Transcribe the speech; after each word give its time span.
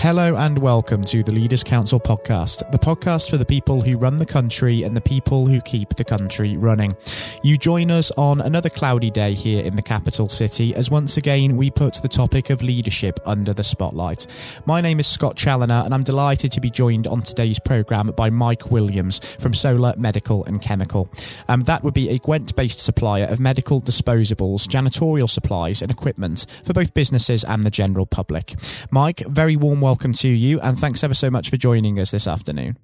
Hello 0.00 0.34
and 0.34 0.58
welcome 0.58 1.04
to 1.04 1.22
the 1.22 1.30
Leaders 1.30 1.62
Council 1.62 2.00
podcast, 2.00 2.68
the 2.72 2.78
podcast 2.78 3.28
for 3.28 3.36
the 3.36 3.44
people 3.44 3.82
who 3.82 3.98
run 3.98 4.16
the 4.16 4.24
country 4.24 4.82
and 4.82 4.96
the 4.96 5.00
people 5.02 5.44
who 5.44 5.60
keep 5.60 5.90
the 5.90 6.04
country 6.04 6.56
running. 6.56 6.96
You 7.42 7.58
join 7.58 7.90
us 7.90 8.10
on 8.12 8.40
another 8.40 8.70
cloudy 8.70 9.10
day 9.10 9.34
here 9.34 9.62
in 9.62 9.76
the 9.76 9.82
capital 9.82 10.26
city 10.30 10.74
as 10.74 10.90
once 10.90 11.18
again 11.18 11.54
we 11.54 11.70
put 11.70 12.00
the 12.00 12.08
topic 12.08 12.48
of 12.48 12.62
leadership 12.62 13.20
under 13.26 13.52
the 13.52 13.62
spotlight. 13.62 14.26
My 14.64 14.80
name 14.80 15.00
is 15.00 15.06
Scott 15.06 15.36
Challoner 15.36 15.82
and 15.84 15.92
I'm 15.92 16.02
delighted 16.02 16.50
to 16.52 16.62
be 16.62 16.70
joined 16.70 17.06
on 17.06 17.20
today's 17.20 17.58
programme 17.58 18.10
by 18.16 18.30
Mike 18.30 18.70
Williams 18.70 19.18
from 19.38 19.52
Solar 19.52 19.92
Medical 19.98 20.46
and 20.46 20.62
Chemical. 20.62 21.12
Um, 21.46 21.64
that 21.64 21.84
would 21.84 21.92
be 21.92 22.08
a 22.08 22.18
Gwent 22.18 22.56
based 22.56 22.80
supplier 22.80 23.26
of 23.26 23.38
medical 23.38 23.82
disposables, 23.82 24.66
janitorial 24.66 25.28
supplies, 25.28 25.82
and 25.82 25.90
equipment 25.90 26.46
for 26.64 26.72
both 26.72 26.94
businesses 26.94 27.44
and 27.44 27.64
the 27.64 27.70
general 27.70 28.06
public. 28.06 28.54
Mike, 28.90 29.20
very 29.26 29.56
warm 29.56 29.82
welcome 29.82 29.89
to 29.96 30.28
you, 30.28 30.60
and 30.60 30.78
thanks 30.78 31.02
ever 31.02 31.14
so 31.14 31.30
much 31.30 31.50
for 31.50 31.56
joining 31.56 31.98
us 31.98 32.10
this 32.10 32.26
afternoon. 32.26 32.78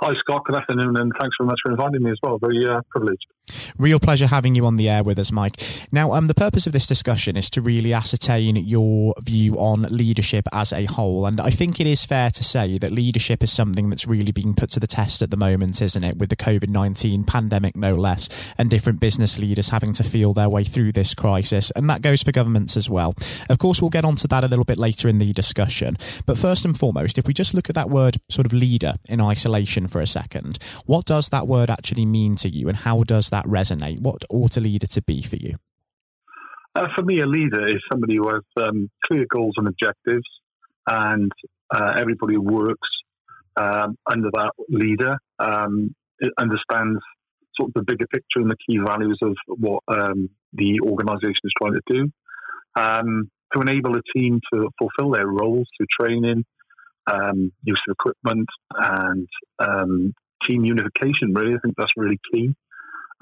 Hi, 0.00 0.12
Scott. 0.20 0.42
Good 0.44 0.56
afternoon, 0.56 0.96
and 0.96 1.12
thanks 1.20 1.36
very 1.38 1.46
much 1.46 1.58
for 1.64 1.72
inviting 1.72 2.02
me 2.02 2.10
as 2.10 2.18
well. 2.22 2.38
Very 2.38 2.66
uh, 2.66 2.80
privileged. 2.90 3.26
Real 3.78 4.00
pleasure 4.00 4.26
having 4.26 4.54
you 4.54 4.64
on 4.66 4.76
the 4.76 4.88
air 4.88 5.02
with 5.02 5.18
us, 5.18 5.30
Mike. 5.30 5.60
Now, 5.92 6.12
um, 6.12 6.28
the 6.28 6.34
purpose 6.34 6.66
of 6.66 6.72
this 6.72 6.86
discussion 6.86 7.36
is 7.36 7.50
to 7.50 7.60
really 7.60 7.92
ascertain 7.92 8.56
your 8.56 9.14
view 9.20 9.56
on 9.58 9.82
leadership 9.90 10.48
as 10.52 10.72
a 10.72 10.84
whole. 10.84 11.26
And 11.26 11.40
I 11.40 11.50
think 11.50 11.80
it 11.80 11.86
is 11.86 12.04
fair 12.04 12.30
to 12.30 12.44
say 12.44 12.78
that 12.78 12.92
leadership 12.92 13.42
is 13.42 13.52
something 13.52 13.90
that's 13.90 14.06
really 14.06 14.32
being 14.32 14.54
put 14.54 14.70
to 14.70 14.80
the 14.80 14.86
test 14.86 15.22
at 15.22 15.30
the 15.30 15.36
moment, 15.36 15.82
isn't 15.82 16.04
it? 16.04 16.18
With 16.18 16.30
the 16.30 16.36
COVID 16.36 16.68
19 16.68 17.24
pandemic, 17.24 17.76
no 17.76 17.94
less, 17.94 18.28
and 18.56 18.70
different 18.70 19.00
business 19.00 19.38
leaders 19.38 19.68
having 19.68 19.92
to 19.94 20.04
feel 20.04 20.32
their 20.32 20.48
way 20.48 20.64
through 20.64 20.92
this 20.92 21.14
crisis. 21.14 21.70
And 21.72 21.88
that 21.90 22.02
goes 22.02 22.22
for 22.22 22.32
governments 22.32 22.76
as 22.76 22.88
well. 22.88 23.14
Of 23.50 23.58
course, 23.58 23.80
we'll 23.80 23.90
get 23.90 24.04
onto 24.04 24.26
that 24.28 24.44
a 24.44 24.48
little 24.48 24.64
bit 24.64 24.78
later 24.78 25.08
in 25.08 25.18
the 25.18 25.32
discussion. 25.32 25.96
But 26.26 26.38
first 26.38 26.64
and 26.64 26.78
foremost, 26.78 27.18
if 27.18 27.26
we 27.26 27.34
just 27.34 27.54
look 27.54 27.68
at 27.68 27.74
that 27.74 27.90
word 27.90 28.16
sort 28.30 28.46
of 28.46 28.52
leader 28.52 28.94
in 29.08 29.20
isolation 29.20 29.86
for 29.86 30.00
a 30.00 30.06
second. 30.06 30.58
What 30.86 31.04
does 31.04 31.28
that 31.28 31.46
word 31.46 31.70
actually 31.70 32.06
mean 32.06 32.34
to 32.36 32.48
you, 32.48 32.68
and 32.68 32.76
how 32.78 33.02
does 33.04 33.30
that 33.34 33.46
resonate? 33.46 34.00
What 34.00 34.22
ought 34.30 34.56
a 34.56 34.60
leader 34.60 34.86
to 34.86 35.02
be 35.02 35.22
for 35.22 35.36
you? 35.36 35.56
Uh, 36.76 36.88
for 36.96 37.04
me, 37.04 37.20
a 37.20 37.26
leader 37.26 37.66
is 37.68 37.80
somebody 37.90 38.16
who 38.16 38.28
has 38.28 38.42
um, 38.56 38.88
clear 39.06 39.26
goals 39.28 39.54
and 39.56 39.66
objectives, 39.68 40.28
and 40.88 41.32
uh, 41.74 41.92
everybody 41.96 42.36
works 42.36 42.88
um, 43.56 43.96
under 44.10 44.30
that 44.32 44.52
leader 44.68 45.16
um, 45.38 45.94
understands 46.40 47.00
sort 47.56 47.68
of 47.68 47.74
the 47.74 47.84
bigger 47.84 48.06
picture 48.06 48.40
and 48.40 48.50
the 48.50 48.56
key 48.68 48.78
values 48.78 49.18
of 49.22 49.36
what 49.46 49.82
um, 49.88 50.28
the 50.52 50.80
organisation 50.80 51.44
is 51.44 51.52
trying 51.60 51.74
to 51.74 51.82
do. 51.88 52.10
Um, 52.76 53.30
to 53.52 53.60
enable 53.60 53.96
a 53.96 54.02
team 54.16 54.40
to 54.52 54.68
fulfil 54.78 55.12
their 55.12 55.28
roles 55.28 55.68
through 55.76 55.86
training, 56.00 56.44
um, 57.12 57.52
use 57.62 57.80
of 57.88 57.92
equipment, 57.92 58.48
and 58.76 59.28
team 60.44 60.64
unification. 60.64 61.32
Really, 61.32 61.54
I 61.54 61.58
think 61.62 61.74
that's 61.76 61.92
really 61.96 62.18
key. 62.32 62.54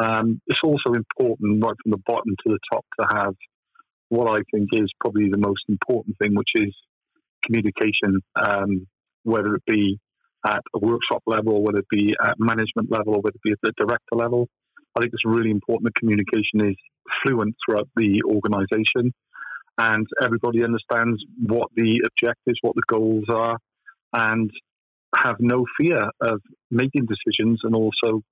Um, 0.02 0.40
it's 0.46 0.60
also 0.64 0.94
important, 0.94 1.62
right 1.62 1.76
from 1.82 1.92
the 1.92 2.02
bottom 2.06 2.34
to 2.44 2.52
the 2.52 2.58
top, 2.72 2.84
to 3.00 3.06
have 3.14 3.34
what 4.08 4.28
I 4.28 4.42
think 4.52 4.68
is 4.72 4.90
probably 5.00 5.28
the 5.30 5.38
most 5.38 5.62
important 5.68 6.16
thing, 6.20 6.34
which 6.34 6.50
is 6.54 6.74
communication, 7.44 8.20
um, 8.36 8.86
whether 9.22 9.54
it 9.54 9.62
be 9.66 9.98
at 10.46 10.62
a 10.74 10.78
workshop 10.78 11.22
level, 11.26 11.62
whether 11.62 11.78
it 11.78 11.88
be 11.90 12.14
at 12.22 12.34
management 12.38 12.90
level, 12.90 13.14
whether 13.14 13.34
it 13.34 13.42
be 13.44 13.52
at 13.52 13.58
the 13.62 13.72
director 13.76 14.16
level. 14.16 14.48
I 14.96 15.00
think 15.00 15.12
it's 15.12 15.24
really 15.24 15.50
important 15.50 15.84
that 15.84 15.98
communication 15.98 16.68
is 16.68 16.76
fluent 17.22 17.54
throughout 17.64 17.88
the 17.96 18.22
organisation 18.26 19.12
and 19.78 20.06
everybody 20.22 20.64
understands 20.64 21.22
what 21.46 21.68
the 21.76 22.02
objectives, 22.06 22.58
what 22.60 22.74
the 22.74 22.82
goals 22.86 23.24
are, 23.30 23.56
and 24.12 24.50
have 25.16 25.36
no 25.40 25.64
fear 25.80 26.08
of 26.20 26.40
making 26.70 27.06
decisions 27.06 27.60
and 27.62 27.74
also 27.74 28.22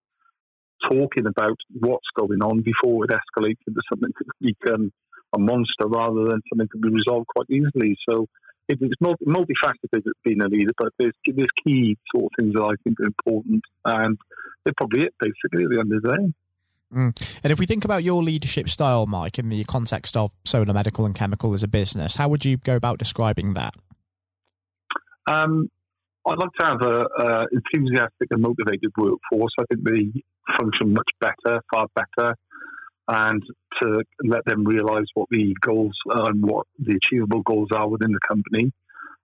talking 0.89 1.27
about 1.27 1.57
what's 1.79 2.07
going 2.19 2.43
on 2.43 2.61
before 2.61 3.05
it 3.05 3.11
escalates 3.11 3.59
into 3.67 3.81
something 3.89 4.09
that 4.09 4.17
could 4.17 4.27
become 4.41 4.93
a 5.35 5.39
monster 5.39 5.87
rather 5.87 6.25
than 6.25 6.41
something 6.49 6.67
that 6.67 6.71
can 6.71 6.81
be 6.81 6.91
resolved 6.91 7.27
quite 7.29 7.51
easily. 7.51 7.97
So 8.09 8.27
it's 8.69 8.81
multifaceted 9.03 10.03
being 10.25 10.41
a 10.41 10.49
leader, 10.49 10.73
but 10.79 10.93
there's, 10.99 11.13
there's 11.27 11.49
key 11.67 11.97
sort 12.15 12.25
of 12.25 12.31
things 12.39 12.55
that 12.55 12.63
I 12.63 12.75
think 12.85 13.01
are 13.01 13.07
important, 13.07 13.63
and 13.85 14.17
they're 14.65 14.75
probably 14.77 15.07
it 15.07 15.15
basically 15.19 15.65
at 15.65 15.71
the 15.71 15.81
end 15.81 15.93
of 15.93 16.03
the 16.03 16.09
day. 16.09 16.33
Mm. 16.95 17.39
And 17.45 17.53
if 17.53 17.59
we 17.59 17.67
think 17.67 17.85
about 17.85 18.03
your 18.03 18.23
leadership 18.23 18.69
style, 18.69 19.07
Mike, 19.07 19.39
in 19.39 19.49
the 19.49 19.65
context 19.65 20.17
of 20.17 20.33
Solar 20.45 20.73
Medical 20.73 21.07
and 21.07 21.15
Chemical 21.15 21.55
as 21.55 21.63
a 21.63 21.69
business, 21.69 22.17
how 22.17 22.29
would 22.29 22.45
you 22.45 22.57
go 22.57 22.77
about 22.77 22.99
describing 22.99 23.55
that? 23.55 23.75
Um, 25.27 25.71
I'd 26.27 26.39
like 26.39 26.51
to 26.61 26.67
have 26.67 26.83
an 26.83 27.47
enthusiastic 27.53 28.29
and 28.31 28.43
motivated 28.43 28.91
workforce. 28.97 29.53
I 29.59 29.65
think 29.71 29.85
they 29.85 30.23
function 30.59 30.93
much 30.93 31.09
better, 31.21 31.61
far 31.73 31.87
better, 31.95 32.35
and 33.09 33.43
to 33.83 34.03
let 34.25 34.45
them 34.45 34.65
realise 34.65 35.07
what 35.15 35.29
the 35.31 35.55
goals 35.61 35.97
and 36.27 36.45
what 36.45 36.67
the 36.79 36.97
achievable 36.97 37.43
goals 37.43 37.69
are 37.75 37.89
within 37.89 38.13
the 38.13 38.21
company. 38.27 38.73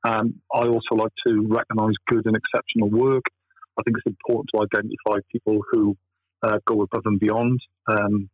Um, 0.04 0.40
I 0.54 0.66
also 0.66 0.94
like 0.94 1.12
to 1.26 1.46
recognise 1.48 1.94
good 2.08 2.26
and 2.26 2.36
exceptional 2.36 2.90
work. 2.90 3.24
I 3.78 3.82
think 3.82 3.96
it's 3.98 4.06
important 4.06 4.48
to 4.54 4.62
identify 4.62 5.20
people 5.30 5.60
who 5.70 5.96
uh, 6.42 6.58
go 6.66 6.82
above 6.82 7.02
and 7.04 7.20
beyond. 7.20 7.60
Um, 7.88 8.30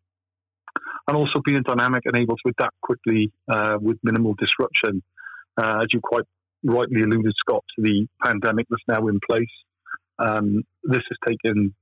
and 1.09 1.17
also 1.17 1.41
being 1.45 1.63
dynamic 1.63 2.03
and 2.05 2.17
able 2.17 2.37
to 2.37 2.53
adapt 2.57 2.81
quickly 2.81 3.33
uh, 3.51 3.77
with 3.81 3.99
minimal 4.03 4.35
disruption. 4.35 5.03
Uh, 5.61 5.81
as 5.81 5.87
you 5.93 6.01
quite 6.03 6.25
rightly 6.65 7.03
alluded, 7.03 7.33
Scott, 7.39 7.65
to 7.77 7.83
the 7.83 8.07
pandemic 8.25 8.67
that's 8.71 8.83
now 8.89 9.07
in 9.09 9.19
place. 9.29 9.45
Um, 10.19 10.63
this 10.85 11.03
has 11.09 11.19
taken 11.27 11.75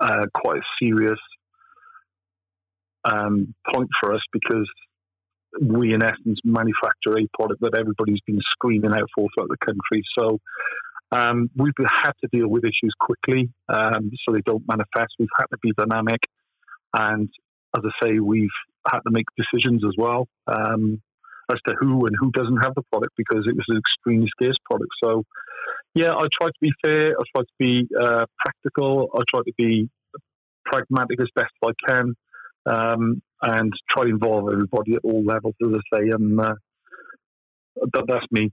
uh, 0.00 0.26
quite 0.34 0.58
a 0.58 0.84
serious 0.84 1.18
um, 3.04 3.54
point 3.72 3.88
for 4.00 4.14
us 4.14 4.22
because 4.32 4.68
we, 5.60 5.94
in 5.94 6.02
essence, 6.02 6.38
manufacture 6.44 7.18
a 7.18 7.26
product 7.34 7.60
that 7.62 7.76
everybody's 7.78 8.20
been 8.26 8.40
screaming 8.50 8.92
out 8.92 9.08
for 9.14 9.28
throughout 9.34 9.48
the 9.48 9.56
country. 9.64 10.02
So 10.18 10.38
um, 11.12 11.50
we've 11.56 11.72
had 11.88 12.12
to 12.22 12.28
deal 12.32 12.48
with 12.48 12.64
issues 12.64 12.92
quickly 12.98 13.50
um, 13.68 14.10
so 14.24 14.34
they 14.34 14.42
don't 14.44 14.64
manifest. 14.68 15.14
We've 15.18 15.28
had 15.38 15.46
to 15.46 15.58
be 15.62 15.72
dynamic. 15.76 16.20
And 16.92 17.28
as 17.76 17.82
I 17.84 18.06
say, 18.06 18.18
we've 18.18 18.48
had 18.86 19.00
to 19.00 19.10
make 19.10 19.26
decisions 19.36 19.82
as 19.84 19.94
well. 19.96 20.28
Um, 20.46 21.00
as 21.52 21.58
to 21.68 21.74
who 21.78 22.06
and 22.06 22.14
who 22.18 22.30
doesn't 22.32 22.58
have 22.58 22.74
the 22.74 22.82
product 22.90 23.12
because 23.16 23.46
it 23.46 23.54
was 23.54 23.64
an 23.68 23.78
extremely 23.78 24.28
scarce 24.28 24.56
product. 24.68 24.90
So, 25.02 25.22
yeah, 25.94 26.12
I 26.12 26.26
try 26.40 26.48
to 26.48 26.60
be 26.60 26.72
fair. 26.84 27.10
I 27.10 27.22
try 27.34 27.42
to 27.42 27.56
be 27.58 27.88
uh, 27.98 28.24
practical. 28.38 29.10
I 29.14 29.22
try 29.28 29.40
to 29.40 29.52
be 29.56 29.88
pragmatic 30.64 31.20
as 31.20 31.28
best 31.34 31.52
I 31.62 31.70
can, 31.88 32.14
um, 32.66 33.22
and 33.42 33.72
try 33.90 34.04
to 34.04 34.10
involve 34.10 34.52
everybody 34.52 34.94
at 34.94 35.00
all 35.04 35.24
levels, 35.24 35.54
as 35.62 35.70
I 35.72 35.96
say. 35.96 36.10
And 36.10 36.40
uh, 36.40 36.54
that, 37.76 38.04
that's 38.08 38.26
me. 38.30 38.50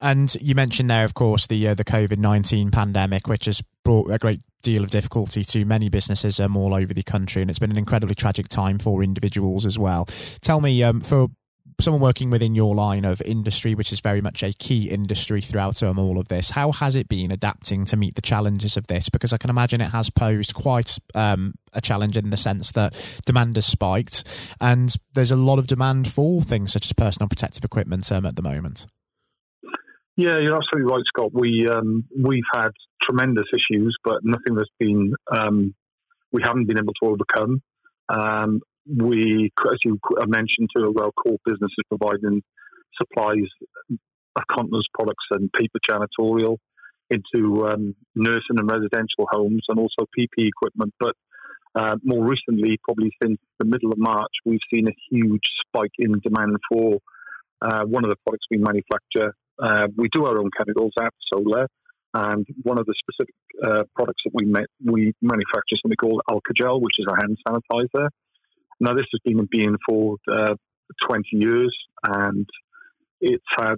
And 0.00 0.34
you 0.40 0.54
mentioned 0.54 0.88
there, 0.88 1.04
of 1.04 1.12
course, 1.12 1.46
the 1.46 1.68
uh, 1.68 1.74
the 1.74 1.84
COVID 1.84 2.16
nineteen 2.16 2.70
pandemic, 2.70 3.28
which 3.28 3.44
has 3.44 3.62
brought 3.84 4.10
a 4.10 4.18
great 4.18 4.40
deal 4.62 4.82
of 4.82 4.90
difficulty 4.90 5.44
to 5.44 5.64
many 5.64 5.90
businesses 5.90 6.40
um, 6.40 6.56
all 6.56 6.74
over 6.74 6.94
the 6.94 7.02
country, 7.02 7.42
and 7.42 7.50
it's 7.50 7.58
been 7.58 7.70
an 7.70 7.76
incredibly 7.76 8.14
tragic 8.14 8.48
time 8.48 8.78
for 8.78 9.02
individuals 9.02 9.66
as 9.66 9.78
well. 9.78 10.06
Tell 10.40 10.62
me, 10.62 10.82
um, 10.82 11.02
for 11.02 11.28
someone 11.80 12.00
working 12.00 12.30
within 12.30 12.54
your 12.54 12.74
line 12.74 13.04
of 13.04 13.20
industry, 13.22 13.74
which 13.74 13.92
is 13.92 14.00
very 14.00 14.20
much 14.20 14.42
a 14.42 14.52
key 14.52 14.88
industry 14.88 15.40
throughout 15.40 15.82
um, 15.82 15.98
all 15.98 16.18
of 16.18 16.28
this, 16.28 16.50
how 16.50 16.72
has 16.72 16.96
it 16.96 17.08
been 17.08 17.30
adapting 17.30 17.84
to 17.86 17.96
meet 17.96 18.14
the 18.14 18.22
challenges 18.22 18.76
of 18.76 18.86
this? 18.86 19.08
Because 19.08 19.32
I 19.32 19.36
can 19.36 19.50
imagine 19.50 19.80
it 19.80 19.90
has 19.90 20.10
posed 20.10 20.54
quite 20.54 20.98
um, 21.14 21.54
a 21.72 21.80
challenge 21.80 22.16
in 22.16 22.30
the 22.30 22.36
sense 22.36 22.72
that 22.72 23.20
demand 23.24 23.56
has 23.56 23.66
spiked, 23.66 24.24
and 24.60 24.94
there's 25.14 25.32
a 25.32 25.36
lot 25.36 25.58
of 25.58 25.66
demand 25.66 26.10
for 26.10 26.42
things 26.42 26.72
such 26.72 26.86
as 26.86 26.92
personal 26.92 27.28
protective 27.28 27.64
equipment 27.64 28.10
um, 28.12 28.26
at 28.26 28.36
the 28.36 28.42
moment. 28.42 28.86
Yeah, 30.16 30.38
you're 30.38 30.56
absolutely 30.56 30.92
right, 30.92 31.04
Scott. 31.06 31.30
We 31.32 31.66
um, 31.68 32.04
we've 32.22 32.42
had 32.54 32.70
tremendous 33.02 33.46
issues, 33.54 33.96
but 34.04 34.18
nothing 34.22 34.54
that's 34.54 34.70
been 34.78 35.14
um, 35.34 35.74
we 36.32 36.42
haven't 36.44 36.66
been 36.66 36.78
able 36.78 36.92
to 37.02 37.08
overcome. 37.08 37.62
Um, 38.08 38.60
we, 38.86 39.50
as 39.70 39.78
you 39.84 39.98
mentioned, 40.26 40.68
to 40.76 40.94
our 41.00 41.12
core 41.12 41.38
business 41.44 41.70
is 41.78 41.84
providing 41.88 42.42
supplies 43.00 43.48
of 43.90 44.42
continence 44.50 44.86
products 44.94 45.24
and 45.32 45.50
paper 45.52 45.78
janitorial 45.88 46.56
into 47.10 47.66
um, 47.66 47.94
nursing 48.14 48.56
and 48.58 48.70
residential 48.70 49.26
homes 49.30 49.64
and 49.68 49.78
also 49.78 50.06
PP 50.16 50.48
equipment. 50.48 50.94
But 50.98 51.14
uh, 51.74 51.96
more 52.02 52.24
recently, 52.24 52.78
probably 52.84 53.10
since 53.22 53.38
the 53.58 53.64
middle 53.64 53.92
of 53.92 53.98
March, 53.98 54.32
we've 54.44 54.60
seen 54.72 54.88
a 54.88 54.94
huge 55.10 55.42
spike 55.66 55.92
in 55.98 56.12
demand 56.20 56.56
for 56.70 56.98
uh, 57.62 57.84
one 57.84 58.04
of 58.04 58.10
the 58.10 58.16
products 58.26 58.46
we 58.50 58.58
manufacture. 58.58 59.34
Uh, 59.58 59.88
we 59.96 60.08
do 60.12 60.24
our 60.24 60.38
own 60.38 60.50
chemicals 60.56 60.92
at 61.00 61.12
Solar, 61.32 61.68
and 62.14 62.46
one 62.62 62.78
of 62.78 62.86
the 62.86 62.94
specific 62.98 63.34
uh, 63.62 63.84
products 63.94 64.22
that 64.24 64.32
we 64.34 64.46
ma- 64.46 64.70
we 64.84 65.12
manufacture 65.20 65.74
is 65.74 65.80
something 65.82 65.96
called 65.96 66.22
Alcogel, 66.28 66.80
which 66.80 66.96
is 66.98 67.06
a 67.08 67.16
hand 67.20 67.36
sanitizer. 67.46 68.08
Now, 68.80 68.94
this 68.94 69.06
has 69.12 69.20
been 69.24 69.38
in 69.38 69.48
being 69.50 69.76
for 69.86 70.16
uh, 70.30 70.54
20 71.06 71.24
years 71.32 71.76
and 72.04 72.48
it's 73.20 73.44
had 73.58 73.76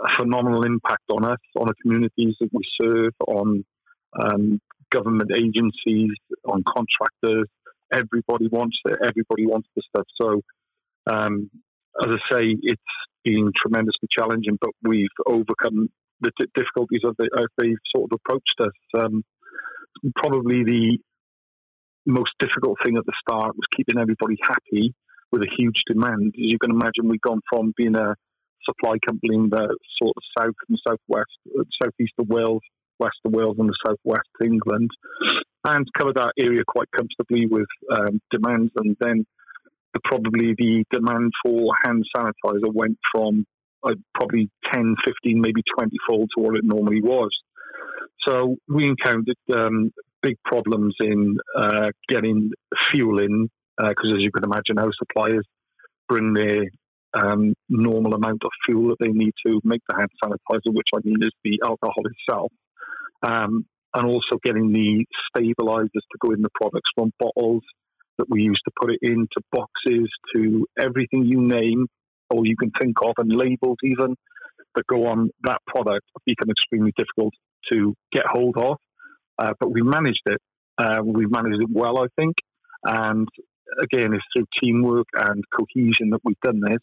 a 0.00 0.14
phenomenal 0.16 0.62
impact 0.62 1.02
on 1.10 1.24
us, 1.24 1.40
on 1.58 1.66
the 1.66 1.74
communities 1.82 2.36
that 2.40 2.48
we 2.52 2.62
serve, 2.80 3.12
on 3.26 3.64
um, 4.22 4.60
government 4.90 5.30
agencies, 5.36 6.12
on 6.46 6.62
contractors. 6.64 7.48
Everybody 7.92 8.48
wants 8.48 8.78
it. 8.84 8.98
Everybody 9.02 9.46
wants 9.46 9.68
the 9.74 9.82
stuff. 9.88 10.06
So, 10.20 10.40
um, 11.12 11.50
as 12.02 12.12
I 12.12 12.34
say, 12.34 12.56
it's 12.62 12.82
been 13.24 13.50
tremendously 13.56 14.08
challenging, 14.10 14.56
but 14.60 14.70
we've 14.82 15.08
overcome 15.26 15.88
the 16.20 16.30
difficulties 16.54 17.00
they, 17.18 17.26
as 17.36 17.46
they've 17.58 17.76
sort 17.94 18.12
of 18.12 18.20
approached 18.24 18.60
us. 18.60 19.02
Um, 19.02 19.24
probably 20.14 20.64
the 20.64 20.98
most 22.06 22.30
difficult 22.40 22.78
thing 22.84 22.96
at 22.96 23.04
the 23.06 23.12
start 23.20 23.56
was 23.56 23.66
keeping 23.76 23.98
everybody 23.98 24.36
happy 24.42 24.94
with 25.32 25.42
a 25.42 25.50
huge 25.58 25.82
demand. 25.86 26.28
As 26.28 26.32
you 26.34 26.58
can 26.58 26.70
imagine, 26.70 27.08
we've 27.08 27.20
gone 27.20 27.40
from 27.48 27.72
being 27.76 27.96
a 27.96 28.14
supply 28.68 28.96
company 29.06 29.36
in 29.36 29.48
the 29.48 29.76
sort 30.00 30.14
of 30.16 30.22
south 30.38 30.54
and 30.68 30.78
southwest, 30.86 31.30
uh, 31.58 31.64
southeast 31.82 32.12
of 32.18 32.28
Wales, 32.28 32.62
west 32.98 33.16
of 33.24 33.32
Wales, 33.32 33.56
and 33.58 33.68
the 33.68 33.76
southwest 33.86 34.28
of 34.40 34.46
England, 34.46 34.90
and 35.64 35.86
covered 35.98 36.16
that 36.16 36.32
area 36.38 36.62
quite 36.66 36.88
comfortably 36.96 37.46
with 37.46 37.68
um, 37.92 38.20
demands. 38.30 38.72
And 38.76 38.96
then 39.00 39.24
the, 39.94 40.00
probably 40.04 40.54
the 40.56 40.84
demand 40.90 41.32
for 41.44 41.72
hand 41.84 42.04
sanitizer 42.16 42.72
went 42.72 42.98
from 43.12 43.46
uh, 43.82 43.94
probably 44.14 44.50
10, 44.72 44.96
15, 45.06 45.40
maybe 45.40 45.62
20 45.78 45.96
fold 46.08 46.30
to 46.36 46.42
what 46.42 46.56
it 46.56 46.64
normally 46.64 47.00
was. 47.00 47.30
So 48.26 48.56
we 48.68 48.84
encountered 48.84 49.36
um, 49.54 49.92
big 50.22 50.36
problems 50.44 50.94
in 51.00 51.36
uh, 51.56 51.90
getting 52.08 52.50
fuel 52.90 53.20
in 53.20 53.48
because, 53.78 54.12
uh, 54.12 54.16
as 54.16 54.22
you 54.22 54.30
can 54.30 54.44
imagine, 54.44 54.78
our 54.78 54.92
suppliers 54.98 55.44
bring 56.08 56.34
their 56.34 56.64
um, 57.14 57.54
normal 57.68 58.14
amount 58.14 58.42
of 58.44 58.50
fuel 58.66 58.88
that 58.88 58.96
they 59.00 59.08
need 59.08 59.32
to 59.46 59.60
make 59.64 59.80
the 59.88 59.96
hand 59.96 60.10
sanitizer, 60.22 60.72
which 60.72 60.88
I 60.94 60.98
mean 61.04 61.22
is 61.22 61.30
the 61.44 61.60
alcohol 61.64 62.04
itself, 62.04 62.52
um, 63.22 63.64
and 63.94 64.06
also 64.06 64.38
getting 64.44 64.72
the 64.72 65.04
stabilizers 65.28 65.90
to 65.92 66.18
go 66.20 66.32
in 66.32 66.42
the 66.42 66.50
products 66.54 66.90
from 66.94 67.12
bottles 67.18 67.62
that 68.18 68.26
we 68.28 68.42
use 68.42 68.60
to 68.64 68.72
put 68.80 68.92
it 68.92 68.98
into 69.02 69.40
boxes 69.50 70.08
to 70.34 70.66
everything 70.78 71.24
you 71.24 71.40
name 71.40 71.86
or 72.30 72.46
you 72.46 72.56
can 72.56 72.70
think 72.80 72.96
of, 73.02 73.14
and 73.18 73.34
labels 73.34 73.78
even 73.82 74.14
that 74.74 74.86
go 74.86 75.06
on 75.06 75.30
that 75.42 75.58
product 75.66 76.06
become 76.26 76.50
extremely 76.50 76.92
difficult 76.96 77.34
to 77.72 77.94
get 78.12 78.24
hold 78.26 78.56
of. 78.56 78.76
Uh, 79.40 79.54
but 79.58 79.72
we 79.72 79.82
managed 79.82 80.22
it. 80.26 80.40
Uh, 80.76 80.98
we 81.02 81.26
managed 81.26 81.62
it 81.62 81.68
well, 81.72 81.98
I 81.98 82.06
think. 82.16 82.36
And 82.84 83.28
again, 83.82 84.12
it's 84.12 84.24
through 84.36 84.46
teamwork 84.62 85.06
and 85.14 85.42
cohesion 85.50 86.10
that 86.10 86.20
we've 86.24 86.40
done 86.42 86.60
this. 86.60 86.82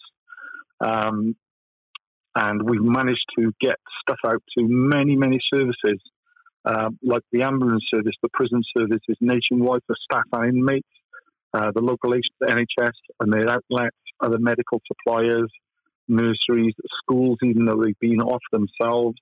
Um, 0.82 1.36
and 2.36 2.62
we've 2.70 2.82
managed 2.82 3.26
to 3.38 3.52
get 3.60 3.76
stuff 4.02 4.20
out 4.26 4.44
to 4.58 4.66
many, 4.68 5.16
many 5.16 5.40
services, 5.54 6.00
uh, 6.66 6.90
like 7.04 7.24
the 7.32 7.44
ambulance 7.44 7.84
service, 7.94 8.14
the 8.22 8.30
prison 8.34 8.62
services 8.78 9.18
nationwide 9.22 9.82
for 9.88 9.96
staff 10.04 10.26
and 10.34 10.58
inmates, 10.58 10.88
uh, 11.54 11.72
the 11.74 11.82
local 11.82 12.12
NHS 12.12 12.92
and 13.20 13.34
their 13.34 13.50
outlets, 13.50 13.98
other 14.20 14.38
medical 14.40 14.82
suppliers, 14.88 15.52
nurseries, 16.08 16.76
schools, 17.02 17.38
even 17.44 17.66
though 17.66 17.82
they've 17.84 18.00
been 18.00 18.22
off 18.22 18.42
themselves, 18.52 19.18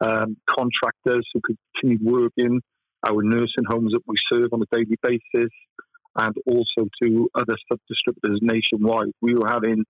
um, 0.00 0.36
contractors 0.48 1.26
who 1.32 1.40
could 1.42 1.56
continue 1.80 1.98
working, 2.02 2.60
our 3.06 3.22
nursing 3.22 3.64
homes 3.68 3.92
that 3.92 4.02
we 4.06 4.16
serve 4.32 4.48
on 4.52 4.62
a 4.62 4.76
daily 4.76 4.98
basis, 5.02 5.50
and 6.16 6.34
also 6.46 6.88
to 7.02 7.28
other 7.34 7.56
sub 7.70 7.78
distributors 7.88 8.40
nationwide. 8.42 9.12
We 9.22 9.34
were 9.34 9.48
having, 9.48 9.84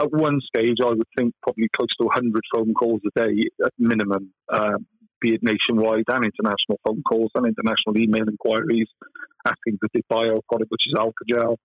at 0.00 0.10
one 0.10 0.40
stage, 0.40 0.78
I 0.82 0.88
would 0.88 1.06
think 1.16 1.34
probably 1.42 1.68
close 1.76 1.90
to 2.00 2.06
100 2.06 2.42
phone 2.54 2.74
calls 2.74 3.00
a 3.06 3.20
day 3.20 3.42
at 3.64 3.72
minimum, 3.78 4.32
uh, 4.50 4.78
be 5.20 5.34
it 5.34 5.42
nationwide 5.42 6.04
and 6.08 6.24
international 6.24 6.80
phone 6.84 7.02
calls 7.02 7.30
and 7.34 7.46
international 7.46 7.96
email 7.96 8.28
inquiries 8.28 8.88
asking 9.46 9.78
could 9.80 9.90
they 9.94 10.02
buy 10.08 10.28
our 10.28 10.40
product, 10.48 10.70
which 10.70 10.86
is 10.86 10.94
Alcogel, 10.94 11.56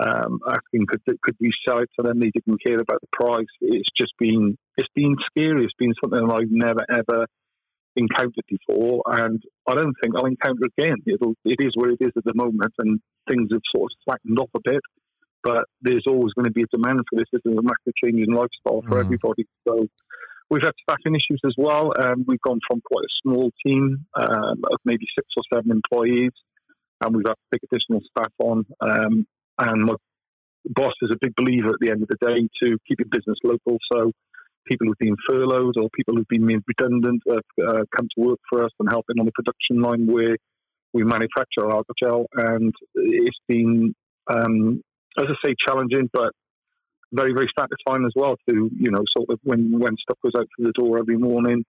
um, 0.00 0.40
asking 0.46 0.86
could 0.86 1.02
could 1.22 1.36
we 1.40 1.52
sell 1.66 1.78
it 1.78 1.90
to 1.98 2.02
them. 2.02 2.20
They 2.20 2.30
didn't 2.30 2.62
care 2.64 2.78
about 2.80 3.00
the 3.00 3.08
price. 3.12 3.46
It's 3.60 3.88
just 3.96 4.12
been 4.18 4.56
it's 4.76 4.88
been 4.94 5.16
scary. 5.30 5.64
It's 5.64 5.74
been 5.78 5.94
something 6.00 6.30
I've 6.30 6.50
never 6.50 6.84
ever 6.90 7.26
encountered 7.96 8.44
before, 8.48 9.02
and 9.06 9.42
I 9.66 9.74
don't 9.74 9.94
think 10.02 10.14
I'll 10.16 10.26
encounter 10.26 10.68
again. 10.78 10.96
It'll, 11.06 11.34
it 11.44 11.56
is 11.60 11.72
where 11.74 11.90
it 11.90 11.98
is 12.00 12.12
at 12.16 12.24
the 12.24 12.34
moment, 12.34 12.74
and 12.78 13.00
things 13.28 13.48
have 13.52 13.62
sort 13.74 13.90
of 13.92 13.96
flattened 14.04 14.38
off 14.38 14.50
a 14.54 14.60
bit. 14.64 14.82
But 15.42 15.64
there's 15.80 16.04
always 16.08 16.32
going 16.34 16.46
to 16.46 16.50
be 16.50 16.62
a 16.62 16.76
demand 16.76 17.00
for 17.08 17.18
this. 17.18 17.28
This 17.32 17.42
is 17.44 17.56
a 17.56 17.62
massive 17.62 17.94
change 18.02 18.20
in 18.20 18.34
lifestyle 18.34 18.82
for 18.82 18.96
mm. 18.96 19.04
everybody. 19.04 19.46
So 19.66 19.86
we've 20.50 20.62
had 20.62 20.72
staffing 20.82 21.14
issues 21.14 21.40
as 21.46 21.54
well. 21.56 21.92
Um, 22.02 22.24
we've 22.26 22.40
gone 22.40 22.60
from 22.68 22.80
quite 22.84 23.04
a 23.04 23.14
small 23.22 23.50
team 23.64 24.06
um, 24.14 24.64
of 24.70 24.78
maybe 24.84 25.06
six 25.16 25.28
or 25.36 25.42
seven 25.52 25.70
employees, 25.70 26.32
and 27.00 27.14
we've 27.14 27.26
had 27.26 27.34
to 27.34 27.48
take 27.52 27.62
additional 27.70 28.00
staff 28.10 28.32
on. 28.40 28.66
Um, 28.80 29.26
and 29.58 29.84
my 29.84 29.94
boss 30.66 30.94
is 31.02 31.10
a 31.12 31.18
big 31.20 31.34
believer 31.36 31.68
at 31.68 31.80
the 31.80 31.90
end 31.90 32.02
of 32.02 32.08
the 32.08 32.18
day 32.20 32.48
to 32.62 32.76
keeping 32.86 33.08
business 33.08 33.38
local. 33.44 33.78
So 33.92 34.12
people 34.66 34.86
who've 34.86 34.98
been 34.98 35.16
furloughed 35.28 35.76
or 35.76 35.88
people 35.94 36.14
who've 36.14 36.28
been 36.28 36.46
made 36.46 36.60
redundant 36.66 37.22
have 37.28 37.68
uh, 37.68 37.82
come 37.96 38.08
to 38.16 38.24
work 38.24 38.38
for 38.48 38.64
us 38.64 38.70
and 38.78 38.88
helping 38.90 39.18
on 39.18 39.26
the 39.26 39.32
production 39.32 39.80
line 39.80 40.06
where 40.06 40.36
we 40.92 41.04
manufacture 41.04 41.70
our 41.70 41.82
gel. 42.02 42.26
And 42.34 42.72
it's 42.94 43.38
been, 43.48 43.94
um, 44.28 44.82
as 45.18 45.26
I 45.28 45.48
say, 45.48 45.54
challenging, 45.66 46.08
but 46.12 46.32
very, 47.12 47.32
very 47.32 47.48
satisfying 47.58 48.04
as 48.04 48.12
well 48.16 48.36
to, 48.48 48.70
you 48.76 48.90
know, 48.90 49.02
sort 49.16 49.30
of 49.30 49.38
when, 49.44 49.78
when 49.78 49.96
stuff 49.96 50.18
goes 50.22 50.32
out 50.38 50.46
through 50.56 50.66
the 50.66 50.72
door 50.72 50.98
every 50.98 51.16
morning, 51.16 51.64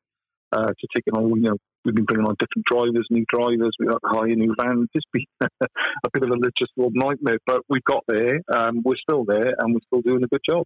uh, 0.52 0.68
to 0.68 0.88
take 0.96 1.04
it 1.06 1.14
on, 1.14 1.30
you 1.30 1.50
know, 1.50 1.58
we've 1.84 1.96
been 1.96 2.06
bringing 2.06 2.26
on 2.26 2.36
different 2.40 2.66
drivers, 2.66 3.08
new 3.10 3.26
drivers, 3.28 3.72
we've 3.80 3.90
got 3.90 4.02
to 4.02 4.18
hire 4.18 4.28
new 4.28 4.56
vans. 4.60 4.88
It's 4.96 5.06
been 5.12 5.26
a 5.42 6.10
bit 6.14 6.24
of 6.24 6.30
a 6.30 6.36
logistical 6.36 6.90
nightmare, 6.94 7.40
but 7.46 7.62
we 7.70 7.80
got 7.86 8.04
there, 8.08 8.42
um, 8.56 8.82
we're 8.84 8.96
still 8.98 9.26
there, 9.26 9.54
and 9.60 9.74
we're 9.74 9.86
still 9.86 10.02
doing 10.02 10.24
a 10.24 10.28
good 10.28 10.42
job. 10.48 10.66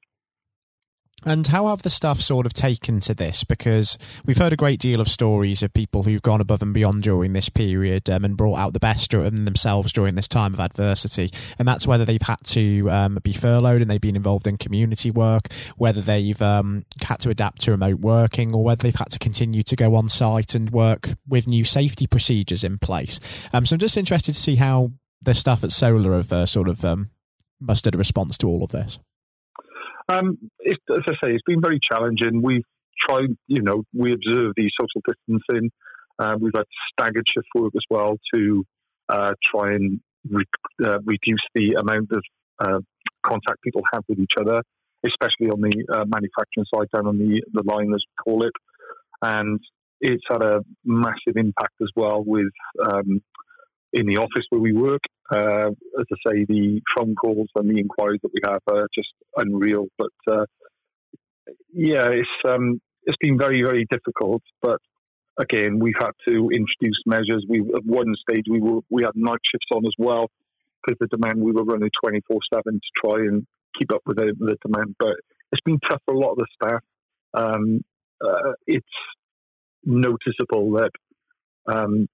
And 1.26 1.46
how 1.46 1.68
have 1.68 1.84
the 1.84 1.90
staff 1.90 2.20
sort 2.20 2.46
of 2.46 2.54
taken 2.54 3.00
to 3.02 3.14
this? 3.14 3.44
Because 3.44 3.98
we've 4.26 4.38
heard 4.38 4.54
a 4.54 4.58
great 4.58 4.80
deal 4.80 5.00
of 5.00 5.08
stories 5.08 5.62
of 5.62 5.74
people 5.74 6.04
who've 6.04 6.22
gone 6.22 6.42
above 6.42 6.62
and 6.62 6.74
beyond 6.74 7.04
during 7.04 7.34
this 7.34 7.48
period 7.48 8.10
um, 8.10 8.26
and 8.26 8.36
brought 8.36 8.58
out 8.58 8.74
the 8.74 8.80
best 8.80 9.14
in 9.14 9.46
themselves 9.46 9.94
during 9.94 10.16
this 10.16 10.28
time 10.28 10.54
of 10.54 10.60
adversity. 10.60 11.30
And 11.60 11.68
that's 11.68 11.86
whether 11.86 12.06
they've 12.06 12.22
had 12.22 12.44
to 12.46 12.90
um, 12.90 13.20
be 13.22 13.34
furloughed 13.34 13.82
and 13.82 13.92
they've 13.92 14.02
been 14.02 14.16
involved 14.16 14.48
in 14.48 14.58
community 14.58 15.12
work, 15.12 15.50
whether 15.78 16.02
they've 16.02 16.42
um, 16.42 16.86
had 17.04 17.20
to 17.20 17.30
adapt 17.30 17.62
to 17.62 17.72
remote 17.72 18.00
working, 18.00 18.56
or 18.56 18.64
whether 18.64 18.82
they've 18.82 18.96
had 18.96 19.12
to 19.12 19.20
continue 19.20 19.62
to 19.64 19.76
go 19.76 19.96
on 19.96 20.10
site 20.10 20.56
and 20.56 20.72
work 20.72 21.10
with 21.28 21.48
new 21.48 21.64
safety 21.64 22.08
procedures 22.08 22.64
in 22.64 22.80
place. 22.80 23.20
Um, 23.54 23.66
so 23.66 23.76
I'm 23.76 23.80
just 23.80 23.98
interested 23.98 24.34
to 24.34 24.42
see 24.42 24.56
how 24.56 24.92
the 25.22 25.36
staff 25.36 25.64
at 25.64 25.72
Solar 25.72 26.16
have 26.18 26.34
uh, 26.34 26.46
sort 26.48 26.68
of 26.68 26.84
um, 26.84 27.12
mustered 27.60 27.94
a 27.94 27.98
response 27.98 28.38
to 28.40 28.48
all 28.48 28.64
of 28.64 28.72
this. 28.72 28.98
Um, 30.10 30.38
it, 30.60 30.78
as 30.90 31.04
I 31.08 31.14
say, 31.24 31.34
it's 31.34 31.44
been 31.46 31.62
very 31.62 31.80
challenging. 31.80 32.42
We've 32.42 32.64
tried, 33.00 33.30
you 33.48 33.62
know, 33.62 33.84
we 33.94 34.14
observe 34.14 34.54
the 34.56 34.70
social 34.80 35.02
distancing. 35.08 35.72
Uh, 36.20 36.36
we've 36.40 36.54
had 36.56 36.66
staggered 36.92 37.26
shift 37.28 37.48
work 37.56 37.74
as 37.76 37.84
well 37.90 38.18
to 38.34 38.64
uh, 39.10 39.32
try 39.44 39.74
and 39.74 40.00
re- 40.30 40.44
uh, 40.86 41.00
reduce 41.06 41.42
the 41.56 41.76
amount 41.80 42.10
of 42.12 42.24
uh, 42.60 42.80
contact 43.26 43.62
people 43.64 43.82
have 43.92 44.04
with 44.08 44.20
each 44.20 44.34
other, 44.40 44.62
especially 45.06 45.50
on 45.52 45.62
the 45.62 45.86
uh, 45.92 46.06
manufacturing 46.06 46.66
side, 46.74 46.88
down 46.94 47.08
on 47.08 47.18
the, 47.18 47.42
the 47.54 47.64
line, 47.64 47.94
as 47.94 48.04
we 48.06 48.24
call 48.24 48.44
it. 48.46 48.54
And 49.24 49.60
it's 50.00 50.24
had 50.30 50.44
a 50.44 50.62
massive 50.84 51.38
impact 51.38 51.76
as 51.82 51.90
well 51.96 52.24
with 52.26 52.52
um, 52.84 53.22
in 53.94 54.06
the 54.06 54.18
office 54.18 54.46
where 54.50 54.62
we 54.62 54.74
work. 54.74 55.02
Uh, 55.34 55.70
as 56.00 56.06
I 56.12 56.30
say, 56.30 56.46
the 56.48 56.82
phone 56.98 57.16
calls 57.16 57.48
and 57.56 57.70
the 57.70 57.80
inquiries 57.80 58.20
that 58.24 58.32
we 58.34 58.42
have 58.44 58.62
are 58.68 58.88
just 58.94 59.10
unreal. 59.38 59.88
But 59.98 60.12
uh, 60.30 60.46
yeah, 61.74 62.10
it's 62.10 62.30
um, 62.46 62.82
it's 63.04 63.18
been 63.22 63.38
very 63.38 63.64
very 63.64 63.86
difficult. 63.90 64.42
But 64.62 64.80
again, 65.40 65.80
we've 65.80 66.00
had 66.00 66.12
to 66.28 66.50
introduce 66.50 67.02
measures. 67.06 67.46
We 67.48 67.62
at 67.62 67.86
one 67.86 68.14
stage 68.30 68.46
we 68.50 68.60
were 68.60 68.82
we 68.90 69.04
had 69.04 69.16
night 69.16 69.40
shifts 69.50 69.68
on 69.74 69.86
as 69.86 69.94
well 69.98 70.28
because 70.86 70.98
the 71.00 71.08
demand 71.08 71.42
we 71.42 71.52
were 71.52 71.64
running 71.64 71.90
twenty 72.04 72.22
four 72.28 72.40
seven 72.54 72.80
to 72.80 73.08
try 73.08 73.20
and 73.20 73.46
keep 73.80 73.94
up 73.94 74.02
with 74.06 74.18
the, 74.18 74.34
the, 74.38 74.58
demand. 74.66 74.96
But 75.00 75.16
it's 75.52 75.62
been 75.64 75.80
tough 75.90 76.02
for 76.06 76.14
a 76.14 76.20
lot 76.20 76.32
of 76.34 76.40
the 76.40 76.48
staff. 76.62 76.82
Um, 77.34 77.82
uh, 78.22 78.52
it's 78.68 78.86
noticeable 79.86 80.74
that 80.74 80.92
um, 81.68 82.08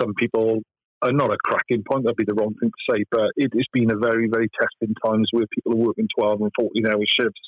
some 0.00 0.12
people 0.14 0.62
uh, 1.02 1.10
not 1.10 1.32
a 1.32 1.36
cracking 1.44 1.84
point, 1.88 2.04
that'd 2.04 2.16
be 2.16 2.24
the 2.24 2.34
wrong 2.34 2.54
thing 2.60 2.70
to 2.70 2.94
say, 2.94 3.04
but 3.10 3.30
it 3.36 3.52
has 3.54 3.66
been 3.72 3.90
a 3.90 3.96
very, 3.96 4.28
very 4.28 4.48
testing 4.60 4.94
times 5.04 5.28
where 5.32 5.46
people 5.54 5.72
are 5.72 5.86
working 5.86 6.08
12 6.18 6.40
and 6.42 6.50
14 6.58 6.86
hour 6.86 7.04
shifts 7.06 7.40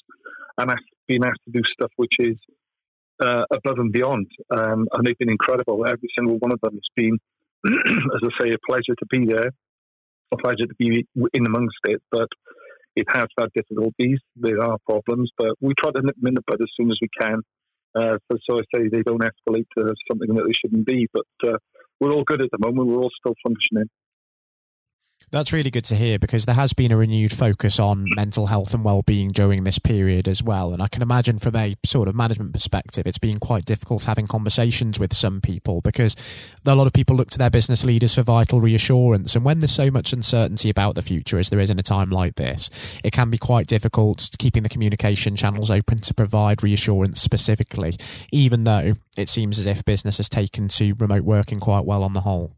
and 0.58 0.70
being 1.08 1.24
asked 1.24 1.40
to 1.44 1.52
do 1.52 1.62
stuff 1.72 1.90
which 1.96 2.14
is 2.18 2.36
uh, 3.20 3.44
above 3.50 3.78
and 3.78 3.92
beyond. 3.92 4.26
Um, 4.50 4.86
and 4.92 5.04
they've 5.04 5.18
been 5.18 5.30
incredible. 5.30 5.84
Every 5.86 6.08
single 6.16 6.38
one 6.38 6.52
of 6.52 6.60
them 6.62 6.74
has 6.74 6.88
been, 6.96 7.18
as 7.66 8.20
I 8.22 8.44
say, 8.44 8.50
a 8.52 8.58
pleasure 8.68 8.94
to 8.98 9.06
be 9.10 9.26
there, 9.26 9.50
a 10.32 10.36
pleasure 10.36 10.66
to 10.66 10.74
be 10.78 11.06
in 11.34 11.46
amongst 11.46 11.78
it, 11.84 12.02
but 12.10 12.28
it 12.96 13.06
has 13.08 13.26
had 13.38 13.48
difficulties. 13.54 14.18
There 14.36 14.62
are 14.62 14.78
problems, 14.88 15.30
but 15.36 15.54
we 15.60 15.74
try 15.74 15.90
to 15.92 16.02
nip 16.02 16.16
them 16.20 16.28
in 16.28 16.34
the 16.34 16.42
bud 16.46 16.60
as 16.60 16.68
soon 16.76 16.90
as 16.90 16.98
we 17.00 17.08
can 17.20 17.42
Uh, 17.94 18.18
so, 18.30 18.38
so, 18.48 18.58
I 18.58 18.62
say 18.72 18.88
they 18.88 19.02
don't 19.02 19.22
escalate 19.22 19.66
to 19.76 19.94
something 20.08 20.34
that 20.34 20.44
they 20.46 20.52
shouldn't 20.52 20.86
be. 20.86 21.08
But 21.12 21.50
uh, 21.50 21.58
we're 22.00 22.12
all 22.12 22.24
good 22.24 22.40
at 22.42 22.50
the 22.52 22.58
moment. 22.60 22.88
We're 22.88 23.02
all 23.02 23.12
still 23.20 23.34
functioning. 23.44 23.88
That's 25.32 25.52
really 25.52 25.70
good 25.70 25.84
to 25.84 25.94
hear 25.94 26.18
because 26.18 26.44
there 26.44 26.56
has 26.56 26.72
been 26.72 26.90
a 26.90 26.96
renewed 26.96 27.32
focus 27.32 27.78
on 27.78 28.04
mental 28.16 28.46
health 28.46 28.74
and 28.74 28.82
well-being 28.82 29.30
during 29.30 29.62
this 29.62 29.78
period 29.78 30.26
as 30.26 30.42
well. 30.42 30.72
And 30.72 30.82
I 30.82 30.88
can 30.88 31.02
imagine 31.02 31.38
from 31.38 31.54
a 31.54 31.76
sort 31.86 32.08
of 32.08 32.16
management 32.16 32.52
perspective, 32.52 33.06
it's 33.06 33.18
been 33.18 33.38
quite 33.38 33.64
difficult 33.64 34.06
having 34.06 34.26
conversations 34.26 34.98
with 34.98 35.14
some 35.14 35.40
people 35.40 35.82
because 35.82 36.16
a 36.66 36.74
lot 36.74 36.88
of 36.88 36.92
people 36.92 37.14
look 37.14 37.30
to 37.30 37.38
their 37.38 37.48
business 37.48 37.84
leaders 37.84 38.16
for 38.16 38.22
vital 38.22 38.60
reassurance. 38.60 39.36
And 39.36 39.44
when 39.44 39.60
there's 39.60 39.70
so 39.70 39.88
much 39.88 40.12
uncertainty 40.12 40.68
about 40.68 40.96
the 40.96 41.02
future, 41.02 41.38
as 41.38 41.48
there 41.48 41.60
is 41.60 41.70
in 41.70 41.78
a 41.78 41.84
time 41.84 42.10
like 42.10 42.34
this, 42.34 42.68
it 43.04 43.12
can 43.12 43.30
be 43.30 43.38
quite 43.38 43.68
difficult 43.68 44.30
keeping 44.40 44.64
the 44.64 44.68
communication 44.68 45.36
channels 45.36 45.70
open 45.70 46.00
to 46.00 46.12
provide 46.12 46.64
reassurance 46.64 47.20
specifically, 47.20 47.94
even 48.32 48.64
though 48.64 48.94
it 49.16 49.28
seems 49.28 49.60
as 49.60 49.66
if 49.66 49.84
business 49.84 50.16
has 50.16 50.28
taken 50.28 50.66
to 50.66 50.94
remote 50.94 51.22
working 51.22 51.60
quite 51.60 51.84
well 51.84 52.02
on 52.02 52.14
the 52.14 52.22
whole. 52.22 52.56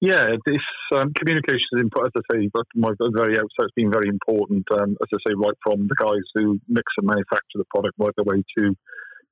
Yeah, 0.00 0.36
this 0.44 0.62
um, 0.94 1.12
communication 1.14 1.72
is 1.72 1.80
important. 1.80 2.12
As 2.16 2.22
I 2.30 2.36
say, 2.36 2.50
my 2.74 2.90
very 3.16 3.38
outset, 3.38 3.64
it's 3.64 3.74
been 3.74 3.90
very 3.90 4.08
important. 4.08 4.66
Um, 4.72 4.96
as 5.00 5.08
I 5.14 5.18
say, 5.26 5.34
right 5.34 5.56
from 5.64 5.88
the 5.88 5.96
guys 5.98 6.22
who 6.34 6.60
mix 6.68 6.84
and 6.98 7.06
manufacture 7.06 7.56
the 7.56 7.64
product, 7.70 7.94
right 7.98 8.12
the 8.16 8.24
way 8.24 8.42
to 8.58 8.74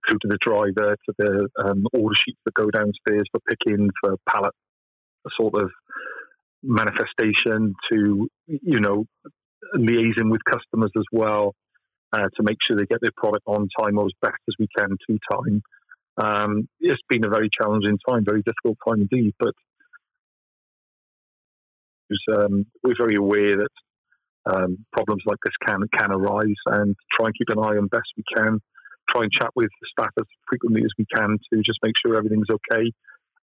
through 0.08 0.18
to 0.20 0.28
the 0.28 0.38
driver, 0.40 0.96
to 0.96 1.14
the 1.18 1.48
um, 1.64 1.86
order 1.92 2.14
sheets 2.24 2.40
that 2.44 2.54
go 2.54 2.70
downstairs 2.70 3.24
for 3.30 3.40
picking, 3.48 3.90
for 4.00 4.16
pallet 4.28 4.54
a 5.26 5.30
sort 5.40 5.54
of 5.62 5.70
manifestation, 6.62 7.74
to 7.92 8.28
you 8.46 8.80
know 8.80 9.04
liaising 9.76 10.30
with 10.30 10.40
customers 10.44 10.90
as 10.96 11.04
well 11.12 11.54
uh, 12.12 12.28
to 12.36 12.42
make 12.42 12.58
sure 12.66 12.76
they 12.76 12.86
get 12.86 13.00
their 13.00 13.12
product 13.16 13.42
on 13.46 13.68
time 13.78 13.98
or 13.98 14.06
as 14.06 14.12
best 14.22 14.38
as 14.48 14.54
we 14.58 14.68
can 14.76 14.88
to 15.08 15.18
time. 15.32 15.62
Um, 16.16 16.68
it's 16.80 17.00
been 17.08 17.26
a 17.26 17.30
very 17.30 17.48
challenging 17.50 17.98
time, 18.08 18.24
very 18.24 18.42
difficult 18.42 18.78
time 18.86 19.00
indeed, 19.00 19.34
but 19.38 19.52
um, 22.36 22.66
we're 22.82 22.96
very 22.98 23.16
aware 23.16 23.56
that 23.58 24.54
um, 24.54 24.84
problems 24.92 25.22
like 25.26 25.38
this 25.44 25.54
can 25.66 25.80
can 25.98 26.12
arise, 26.12 26.60
and 26.66 26.96
try 27.14 27.26
and 27.26 27.34
keep 27.34 27.48
an 27.50 27.58
eye 27.58 27.76
on 27.76 27.86
best 27.88 28.08
we 28.16 28.24
can. 28.36 28.60
Try 29.10 29.22
and 29.22 29.32
chat 29.32 29.50
with 29.54 29.68
the 29.80 29.86
staff 29.90 30.12
as 30.18 30.24
frequently 30.48 30.82
as 30.82 30.92
we 30.98 31.06
can 31.14 31.38
to 31.52 31.62
just 31.62 31.78
make 31.82 31.94
sure 32.04 32.16
everything's 32.16 32.48
okay 32.50 32.90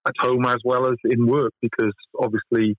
at 0.08 0.13
home 0.20 0.46
as 0.48 0.58
well 0.65 0.88
as 0.88 0.96
in 1.06 1.27
work, 1.27 1.53
because 1.62 1.94
obviously 2.20 2.75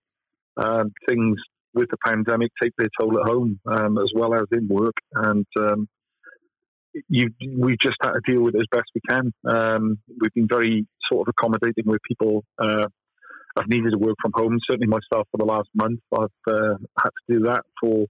um, 0.57 0.93
things 1.09 1.37
with 1.75 1.89
the 1.91 1.97
pandemic 2.05 2.51
take 2.61 2.73
their 2.77 2.89
toll 3.01 3.19
at 3.21 3.27
home 3.27 3.61
um, 3.67 3.99
as 3.99 4.11
well 4.15 4.35
as 4.35 4.47
in 4.53 4.69
work, 4.69 4.95
and 5.15 5.47
um, 5.59 5.89
you, 7.09 7.31
we 7.57 7.77
just 7.81 7.97
had 8.03 8.13
to 8.13 8.21
deal 8.27 8.43
with 8.43 8.55
it 8.55 8.61
as 8.61 8.67
best 8.71 8.91
we 8.95 9.01
can. 9.09 9.33
Um, 9.49 9.99
we've 10.21 10.35
been 10.35 10.49
very 10.49 10.87
sort 11.11 11.27
of 11.27 11.35
accommodating 11.39 11.85
with 11.87 12.01
people 12.07 12.45
uh, 12.59 12.87
I've 13.59 13.69
needed 13.69 13.93
to 13.93 13.99
work 13.99 14.17
from 14.21 14.33
home. 14.35 14.59
Certainly 14.69 14.89
myself 14.89 15.29
for 15.31 15.39
the 15.39 15.45
last 15.45 15.69
month, 15.75 16.01
I've 16.13 16.53
uh, 16.53 16.77
had 17.03 17.11
to 17.11 17.23
do 17.29 17.41
that 17.47 17.63
for 17.81 18.07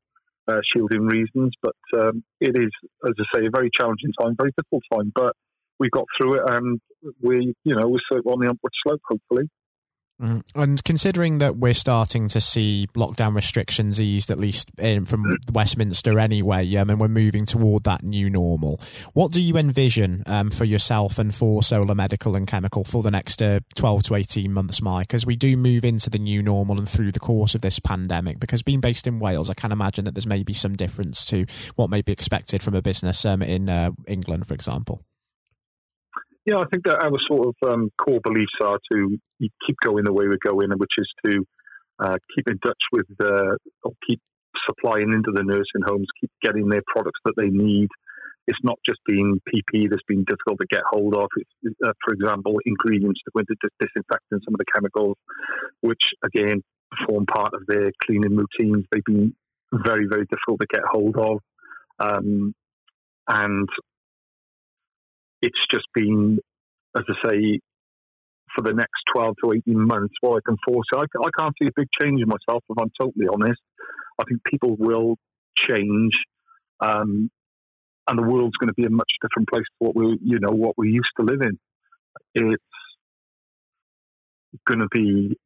uh, 0.48 0.60
shielding 0.72 1.06
reasons. 1.06 1.52
But 1.62 1.76
um, 2.00 2.24
it 2.40 2.56
is, 2.56 2.70
as 3.06 3.14
I 3.18 3.24
say, 3.38 3.46
a 3.46 3.50
very 3.54 3.70
challenging 3.78 4.12
time, 4.20 4.36
very 4.38 4.52
difficult 4.56 4.82
time. 4.92 5.12
But 5.14 5.34
we 5.78 5.88
got 5.90 6.06
through 6.20 6.34
it, 6.34 6.42
and 6.48 6.80
we, 7.20 7.54
you 7.64 7.74
know, 7.74 7.88
we're 7.88 8.32
on 8.32 8.40
the 8.40 8.50
upward 8.50 8.72
slope, 8.86 9.00
hopefully. 9.08 9.48
And 10.54 10.84
considering 10.84 11.38
that 11.38 11.56
we're 11.56 11.74
starting 11.74 12.28
to 12.28 12.40
see 12.40 12.86
lockdown 12.94 13.34
restrictions 13.34 14.00
eased, 14.00 14.30
at 14.30 14.38
least 14.38 14.70
in, 14.78 15.04
from. 15.04 15.36
Westminster 15.52 16.18
anyway, 16.18 16.74
um, 16.76 16.90
and 16.90 17.00
we're 17.00 17.08
moving 17.08 17.46
toward 17.46 17.84
that 17.84 18.02
new 18.02 18.30
normal, 18.30 18.80
what 19.12 19.32
do 19.32 19.42
you 19.42 19.56
envision 19.56 20.22
um, 20.26 20.50
for 20.50 20.64
yourself 20.64 21.18
and 21.18 21.34
for 21.34 21.62
Solar 21.62 21.94
Medical 21.94 22.36
and 22.36 22.46
Chemical 22.46 22.84
for 22.84 23.02
the 23.02 23.10
next 23.10 23.42
uh, 23.42 23.60
12 23.74 24.04
to 24.04 24.14
18 24.14 24.52
months, 24.52 24.82
Mike, 24.82 25.14
as 25.14 25.26
we 25.26 25.36
do 25.36 25.56
move 25.56 25.84
into 25.84 26.10
the 26.10 26.18
new 26.18 26.42
normal 26.42 26.78
and 26.78 26.88
through 26.88 27.12
the 27.12 27.20
course 27.20 27.54
of 27.54 27.60
this 27.60 27.78
pandemic? 27.78 28.40
Because 28.40 28.62
being 28.62 28.80
based 28.80 29.06
in 29.06 29.18
Wales, 29.18 29.50
I 29.50 29.54
can 29.54 29.72
imagine 29.72 30.04
that 30.04 30.14
there's 30.14 30.26
maybe 30.26 30.54
some 30.54 30.76
difference 30.76 31.24
to 31.26 31.46
what 31.76 31.90
may 31.90 32.02
be 32.02 32.12
expected 32.12 32.62
from 32.62 32.74
a 32.74 32.82
business 32.82 33.24
um, 33.24 33.42
in 33.42 33.68
uh, 33.68 33.90
England, 34.06 34.46
for 34.46 34.54
example. 34.54 35.02
Yeah, 36.44 36.56
I 36.56 36.64
think 36.72 36.84
that 36.86 37.02
our 37.04 37.12
sort 37.28 37.48
of 37.48 37.72
um, 37.72 37.90
core 37.96 38.20
beliefs 38.24 38.58
are 38.60 38.78
to 38.92 39.18
keep 39.40 39.76
going 39.84 40.04
the 40.04 40.12
way 40.12 40.26
we're 40.26 40.42
going, 40.44 40.70
which 40.76 40.96
is 40.98 41.08
to 41.26 41.44
uh, 42.00 42.16
keep 42.34 42.48
in 42.50 42.58
touch 42.58 42.82
with, 42.90 43.06
or 43.84 43.92
keep 44.06 44.20
supplying 44.68 45.12
into 45.12 45.30
the 45.32 45.44
nursing 45.44 45.86
homes, 45.86 46.06
keep 46.20 46.30
getting 46.42 46.68
their 46.68 46.82
products 46.92 47.20
that 47.24 47.34
they 47.36 47.48
need. 47.48 47.88
It's 48.48 48.58
not 48.64 48.78
just 48.84 48.98
being 49.06 49.40
PP 49.48 49.88
that's 49.88 50.02
been 50.08 50.24
difficult 50.24 50.58
to 50.60 50.66
get 50.68 50.82
hold 50.90 51.14
of. 51.16 51.28
It's, 51.36 51.76
uh, 51.84 51.92
for 52.04 52.12
example, 52.12 52.58
ingredients 52.66 53.20
to 53.24 53.30
go 53.34 53.40
into 53.40 53.54
disinfecting 53.78 54.40
some 54.44 54.54
of 54.54 54.58
the 54.58 54.64
chemicals, 54.74 55.16
which 55.80 56.02
again 56.24 56.60
form 57.06 57.24
part 57.26 57.54
of 57.54 57.62
their 57.68 57.92
cleaning 58.04 58.36
routines. 58.36 58.84
They've 58.90 59.04
been 59.04 59.34
very, 59.72 60.06
very 60.08 60.26
difficult 60.26 60.60
to 60.60 60.66
get 60.72 60.82
hold 60.90 61.16
of. 61.16 61.38
Um, 62.00 62.52
and 63.28 63.68
it's 65.42 65.58
just 65.72 65.86
been, 65.94 66.38
as 66.96 67.04
I 67.08 67.28
say, 67.28 67.60
for 68.54 68.62
the 68.62 68.72
next 68.72 69.02
12 69.14 69.34
to 69.44 69.52
18 69.52 69.86
months, 69.86 70.14
what 70.20 70.36
I 70.36 70.40
can 70.46 70.56
foresee, 70.64 70.96
I, 70.96 71.00
I 71.00 71.30
can't 71.38 71.54
see 71.60 71.68
a 71.68 71.72
big 71.74 71.88
change 72.00 72.20
in 72.22 72.28
myself, 72.28 72.62
if 72.68 72.78
I'm 72.78 72.90
totally 73.00 73.26
honest. 73.32 73.60
I 74.20 74.24
think 74.28 74.40
people 74.44 74.76
will 74.78 75.16
change, 75.68 76.12
um, 76.80 77.30
and 78.08 78.18
the 78.18 78.22
world's 78.22 78.56
going 78.56 78.68
to 78.68 78.74
be 78.74 78.84
a 78.84 78.90
much 78.90 79.10
different 79.22 79.48
place 79.48 79.64
to 79.64 79.86
what 79.86 79.96
we, 79.96 80.18
you 80.22 80.38
know, 80.38 80.52
what 80.52 80.74
we 80.76 80.90
used 80.90 81.10
to 81.18 81.24
live 81.24 81.40
in. 81.42 81.58
It's 82.34 82.62
going 84.66 84.80
to 84.80 84.88
be 84.92 85.36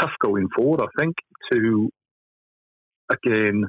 tough 0.00 0.10
going 0.24 0.48
forward, 0.54 0.80
I 0.82 0.88
think, 0.98 1.14
to 1.52 1.88
again 3.12 3.64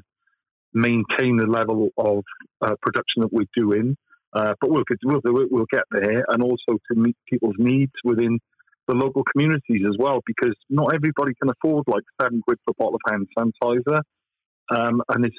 maintain 0.74 1.38
the 1.38 1.48
level 1.48 1.90
of 1.98 2.24
uh, 2.62 2.76
production 2.82 3.22
that 3.22 3.32
we're 3.32 3.46
doing 3.56 3.96
uh, 4.36 4.54
but 4.60 4.70
we'll, 4.70 4.84
we'll, 5.06 5.48
we'll 5.50 5.66
get 5.72 5.84
there 5.92 6.26
and 6.28 6.44
also 6.44 6.78
to 6.92 6.96
meet 6.96 7.16
people's 7.30 7.56
needs 7.58 7.94
within 8.04 8.38
the 8.88 8.94
local 8.94 9.24
communities 9.24 9.82
as 9.88 9.96
well, 9.98 10.20
because 10.26 10.54
not 10.70 10.94
everybody 10.94 11.32
can 11.42 11.50
afford 11.50 11.86
like 11.88 12.04
seven 12.22 12.42
quid 12.46 12.60
for 12.66 12.72
a 12.72 12.84
bottle 12.84 12.96
of 12.96 13.02
hand 13.10 13.28
sanitizer. 13.38 14.00
Um, 14.70 15.02
and 15.10 15.26
it's, 15.26 15.38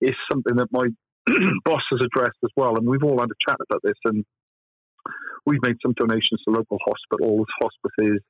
it's 0.00 0.18
something 0.30 0.56
that 0.56 0.68
my 0.70 0.86
boss 1.64 1.82
has 1.90 2.00
addressed 2.04 2.38
as 2.44 2.50
well. 2.56 2.76
And 2.76 2.86
we've 2.86 3.02
all 3.02 3.18
had 3.18 3.30
a 3.30 3.50
chat 3.50 3.58
about 3.68 3.80
this. 3.82 3.98
And 4.04 4.24
we've 5.46 5.62
made 5.62 5.76
some 5.82 5.94
donations 5.96 6.42
to 6.46 6.54
local 6.54 6.78
hospitals, 6.84 7.46
hospices, 7.62 8.20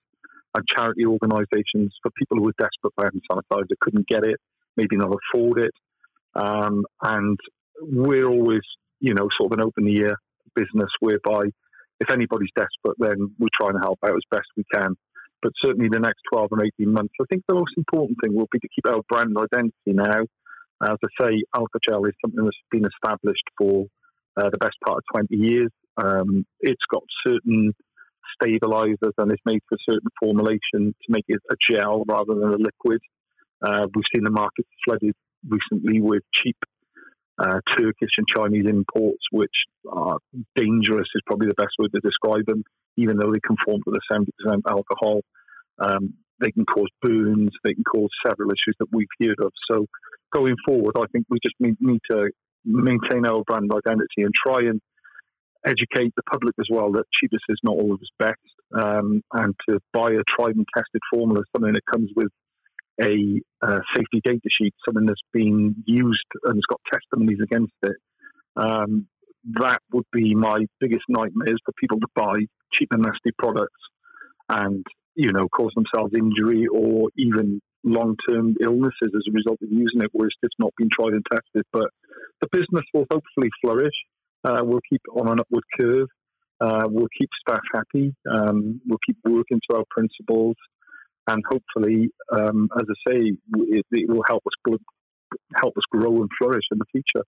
and 0.54 0.64
charity 0.68 1.04
organisations 1.04 1.92
for 2.00 2.12
people 2.16 2.36
who 2.36 2.44
were 2.44 2.54
desperate 2.58 2.92
for 2.94 3.04
hand 3.04 3.20
sanitizer, 3.28 3.74
couldn't 3.80 4.06
get 4.06 4.24
it, 4.24 4.36
maybe 4.76 4.96
not 4.96 5.10
afford 5.12 5.64
it. 5.64 5.72
Um, 6.36 6.84
and 7.02 7.38
we're 7.80 8.28
always 8.28 8.62
you 9.00 9.14
know, 9.14 9.28
sort 9.38 9.52
of 9.52 9.58
an 9.58 9.64
open 9.64 9.88
ear 9.88 10.16
business 10.54 10.90
whereby 11.00 11.44
if 12.00 12.12
anybody's 12.12 12.50
desperate, 12.56 12.96
then 12.98 13.34
we 13.38 13.48
try 13.58 13.70
and 13.70 13.78
help 13.82 13.98
out 14.04 14.16
as 14.16 14.22
best 14.30 14.46
we 14.56 14.64
can. 14.74 14.94
But 15.42 15.52
certainly 15.62 15.88
the 15.90 16.00
next 16.00 16.22
12 16.32 16.48
and 16.52 16.62
18 16.80 16.92
months, 16.92 17.14
I 17.20 17.24
think 17.30 17.44
the 17.46 17.54
most 17.54 17.72
important 17.76 18.18
thing 18.22 18.34
will 18.34 18.48
be 18.50 18.58
to 18.58 18.68
keep 18.74 18.88
our 18.88 19.02
brand 19.08 19.36
identity 19.36 19.92
now. 19.92 20.22
As 20.82 20.96
I 21.02 21.08
say, 21.20 21.42
Alcogel 21.54 22.08
is 22.08 22.14
something 22.24 22.44
that's 22.44 22.56
been 22.70 22.86
established 22.86 23.44
for 23.58 23.86
uh, 24.36 24.50
the 24.50 24.58
best 24.58 24.76
part 24.84 24.98
of 24.98 25.04
20 25.28 25.36
years. 25.36 25.70
Um, 25.96 26.44
it's 26.60 26.82
got 26.90 27.04
certain 27.26 27.72
stabilizers 28.34 29.14
and 29.18 29.30
it's 29.30 29.42
made 29.46 29.60
for 29.68 29.78
certain 29.88 30.08
formulation 30.20 30.94
to 30.94 31.08
make 31.08 31.24
it 31.28 31.40
a 31.50 31.54
gel 31.60 32.04
rather 32.08 32.34
than 32.34 32.54
a 32.54 32.56
liquid. 32.56 33.00
Uh, 33.64 33.86
we've 33.94 34.04
seen 34.14 34.24
the 34.24 34.30
market 34.30 34.66
flooded 34.84 35.14
recently 35.48 36.00
with 36.00 36.22
cheap 36.32 36.56
uh, 37.38 37.60
Turkish 37.76 38.10
and 38.16 38.26
Chinese 38.34 38.66
imports, 38.66 39.22
which 39.32 39.54
are 39.90 40.18
dangerous, 40.56 41.08
is 41.14 41.22
probably 41.26 41.48
the 41.48 41.54
best 41.54 41.72
word 41.78 41.90
to 41.94 42.00
describe 42.00 42.46
them, 42.46 42.62
even 42.96 43.16
though 43.16 43.32
they 43.32 43.40
conform 43.46 43.80
to 43.84 43.90
the 43.90 44.00
70% 44.10 44.60
alcohol. 44.68 45.20
Um, 45.78 46.14
they 46.40 46.50
can 46.50 46.64
cause 46.64 46.88
burns, 47.02 47.50
they 47.64 47.74
can 47.74 47.84
cause 47.84 48.10
several 48.26 48.50
issues 48.50 48.76
that 48.78 48.88
we've 48.92 49.08
heard 49.20 49.38
of. 49.40 49.52
So, 49.70 49.86
going 50.32 50.56
forward, 50.64 50.94
I 50.98 51.06
think 51.12 51.26
we 51.28 51.38
just 51.44 51.54
need, 51.60 51.76
need 51.80 52.00
to 52.10 52.30
maintain 52.64 53.26
our 53.26 53.42
brand 53.46 53.70
identity 53.72 54.22
and 54.22 54.32
try 54.34 54.60
and 54.60 54.80
educate 55.66 56.12
the 56.16 56.22
public 56.30 56.54
as 56.60 56.66
well 56.70 56.92
that 56.92 57.04
cheapest 57.20 57.44
is 57.48 57.58
not 57.62 57.76
always 57.76 58.00
best, 58.18 58.36
um, 58.74 59.22
and 59.32 59.54
to 59.68 59.80
buy 59.92 60.10
a 60.10 60.22
tried 60.36 60.56
and 60.56 60.66
tested 60.76 61.00
formula, 61.10 61.42
something 61.54 61.72
that 61.72 61.86
comes 61.90 62.10
with 62.14 62.28
a 63.02 63.40
uh, 63.62 63.80
safety 63.96 64.20
data 64.22 64.48
sheet, 64.50 64.74
something 64.84 65.06
that's 65.06 65.20
been 65.32 65.74
used 65.86 66.26
and 66.44 66.56
has 66.56 66.62
got 66.68 66.80
testimonies 66.92 67.38
against 67.42 67.72
it. 67.82 67.96
Um, 68.56 69.06
that 69.60 69.80
would 69.92 70.06
be 70.12 70.34
my 70.34 70.66
biggest 70.80 71.04
nightmare 71.08 71.48
is 71.48 71.58
for 71.64 71.72
people 71.78 72.00
to 72.00 72.06
buy 72.14 72.34
cheap 72.72 72.88
and 72.92 73.02
nasty 73.02 73.30
products 73.38 73.80
and, 74.48 74.84
you 75.14 75.32
know, 75.32 75.48
cause 75.48 75.72
themselves 75.74 76.14
injury 76.16 76.66
or 76.72 77.08
even 77.16 77.60
long 77.84 78.16
term 78.28 78.54
illnesses 78.62 79.10
as 79.14 79.22
a 79.28 79.32
result 79.32 79.58
of 79.62 79.70
using 79.70 80.00
it, 80.02 80.10
where 80.12 80.28
it's 80.28 80.36
just 80.42 80.54
not 80.58 80.72
been 80.78 80.88
tried 80.90 81.12
and 81.12 81.24
tested. 81.30 81.64
But 81.72 81.90
the 82.40 82.48
business 82.52 82.84
will 82.94 83.06
hopefully 83.10 83.50
flourish. 83.60 83.94
Uh, 84.44 84.60
we'll 84.62 84.80
keep 84.88 85.02
on 85.14 85.28
an 85.28 85.40
upward 85.40 85.64
curve. 85.78 86.08
Uh, 86.60 86.86
we'll 86.86 87.08
keep 87.18 87.28
staff 87.46 87.60
happy. 87.74 88.14
Um, 88.30 88.80
we'll 88.86 88.98
keep 89.04 89.16
working 89.24 89.60
to 89.68 89.76
our 89.76 89.84
principles, 89.90 90.56
and 91.28 91.42
hopefully, 91.48 92.10
um, 92.32 92.68
as 92.76 92.86
I 92.88 93.12
say, 93.12 93.20
it, 93.56 93.86
it 93.90 94.08
will 94.08 94.24
help 94.28 94.42
us 94.46 94.78
help 95.56 95.76
us 95.76 95.84
grow 95.90 96.20
and 96.20 96.30
flourish 96.38 96.64
in 96.70 96.78
the 96.78 96.84
future. 96.92 97.24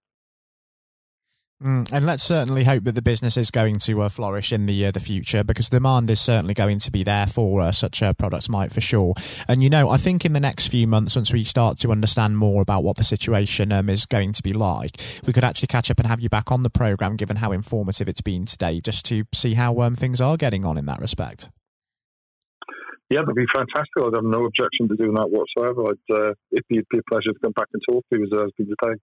Mm, 1.62 1.90
and 1.90 2.04
let's 2.04 2.22
certainly 2.22 2.64
hope 2.64 2.84
that 2.84 2.94
the 2.94 3.00
business 3.00 3.38
is 3.38 3.50
going 3.50 3.78
to 3.78 4.02
uh, 4.02 4.10
flourish 4.10 4.52
in 4.52 4.66
the 4.66 4.84
uh, 4.84 4.90
the 4.90 5.00
future 5.00 5.42
because 5.42 5.70
demand 5.70 6.10
is 6.10 6.20
certainly 6.20 6.52
going 6.52 6.78
to 6.80 6.90
be 6.90 7.02
there 7.02 7.26
for 7.26 7.62
uh, 7.62 7.72
such 7.72 8.02
uh, 8.02 8.12
products, 8.12 8.50
Mike 8.50 8.74
for 8.74 8.82
sure. 8.82 9.14
And 9.48 9.62
you 9.62 9.70
know, 9.70 9.88
I 9.88 9.96
think 9.96 10.26
in 10.26 10.34
the 10.34 10.40
next 10.40 10.68
few 10.68 10.86
months, 10.86 11.16
once 11.16 11.32
we 11.32 11.44
start 11.44 11.78
to 11.78 11.92
understand 11.92 12.36
more 12.36 12.60
about 12.60 12.84
what 12.84 12.98
the 12.98 13.04
situation 13.04 13.72
um, 13.72 13.88
is 13.88 14.04
going 14.04 14.32
to 14.34 14.42
be 14.42 14.52
like, 14.52 15.00
we 15.26 15.32
could 15.32 15.44
actually 15.44 15.68
catch 15.68 15.90
up 15.90 15.98
and 15.98 16.06
have 16.06 16.20
you 16.20 16.28
back 16.28 16.52
on 16.52 16.62
the 16.62 16.68
program, 16.68 17.16
given 17.16 17.36
how 17.36 17.52
informative 17.52 18.06
it's 18.06 18.20
been 18.20 18.44
today, 18.44 18.82
just 18.82 19.06
to 19.06 19.24
see 19.32 19.54
how 19.54 19.80
um, 19.80 19.94
things 19.94 20.20
are 20.20 20.36
getting 20.36 20.66
on 20.66 20.76
in 20.76 20.84
that 20.84 21.00
respect. 21.00 21.48
Yeah, 23.08 23.20
that'd 23.20 23.36
be 23.36 23.46
fantastic. 23.54 24.02
I'd 24.02 24.16
have 24.16 24.24
no 24.24 24.46
objection 24.46 24.88
to 24.88 24.96
doing 24.96 25.14
that 25.14 25.30
whatsoever. 25.30 25.94
Uh, 26.10 26.34
it'd 26.50 26.66
be, 26.68 26.76
it'd, 26.78 26.88
be, 26.90 26.98
a 26.98 27.02
pleasure 27.08 27.32
to 27.32 27.38
come 27.40 27.52
back 27.52 27.68
and 27.72 27.82
talk 27.88 28.04
to 28.12 28.18
you 28.18 28.24
as 28.24 28.40
has 28.40 28.50
been 28.58 28.66
today. 28.66 28.98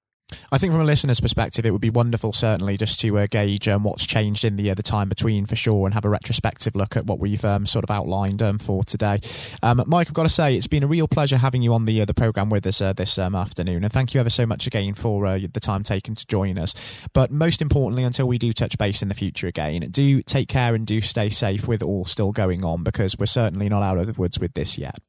I 0.52 0.58
think 0.58 0.72
from 0.72 0.82
a 0.82 0.86
listener's 0.86 1.20
perspective, 1.20 1.66
it 1.66 1.72
would 1.72 1.82
be 1.82 1.90
wonderful, 1.90 2.34
certainly, 2.34 2.78
just 2.78 3.00
to 3.02 3.18
uh, 3.18 3.28
gauge 3.28 3.68
um, 3.68 3.84
what's 3.84 4.06
changed 4.06 4.44
in 4.46 4.56
the 4.56 4.70
uh, 4.70 4.74
the 4.74 4.84
time 4.84 5.10
between 5.10 5.46
for 5.46 5.56
sure, 5.56 5.86
and 5.86 5.94
have 5.94 6.06
a 6.06 6.10
retrospective 6.10 6.76
look 6.76 6.96
at 6.96 7.06
what 7.06 7.20
we've 7.20 7.44
um, 7.44 7.66
sort 7.66 7.84
of 7.84 7.92
outlined 7.92 8.42
um, 8.42 8.60
for 8.60 8.84
today. 8.84 9.20
Um, 9.62 9.84
Mike, 9.88 10.08
I've 10.08 10.14
got 10.14 10.24
to 10.24 10.30
say, 10.30 10.56
it's 10.56 10.68
been 10.68 10.84
a 10.84 10.88
real 10.88 11.08
pleasure 11.08 11.38
having 11.38 11.62
you 11.62 11.74
on 11.74 11.86
the 11.86 12.02
uh, 12.02 12.06
the 12.06 12.14
program 12.14 12.50
with 12.50 12.66
us 12.66 12.82
uh, 12.82 12.94
this 12.94 13.18
um, 13.18 13.36
afternoon, 13.36 13.84
and 13.84 13.92
thank 13.92 14.14
you 14.14 14.20
ever 14.20 14.30
so 14.30 14.46
much 14.46 14.68
again 14.68 14.94
for 14.94 15.26
uh, 15.26 15.40
the 15.52 15.60
time 15.60 15.84
taken 15.84 16.16
to 16.16 16.26
join 16.28 16.58
us. 16.58 16.74
But 17.14 17.32
most 17.32 17.62
importantly, 17.62 18.04
until 18.04 18.28
we 18.28 18.38
do 18.38 18.54
touch 18.54 18.78
base 18.78 19.02
in 19.02 19.10
the 19.10 19.16
future 19.16 19.48
again, 19.48 19.82
do 19.92 20.22
take 20.22 20.48
care 20.48 20.76
and 20.76 20.86
do 20.86 21.02
stay 21.02 21.30
safe 21.30 21.68
with 21.68 21.84
all 21.84 22.06
still 22.06 22.32
going 22.32 22.64
on, 22.64 22.84
because 22.84 23.18
we're 23.18 23.26
certainly 23.26 23.70
not 23.70 23.84
out 23.84 23.98
of 23.98 24.08
the 24.08 24.14
woods 24.14 24.40
with 24.40 24.54
this 24.54 24.78
yet. 24.78 25.00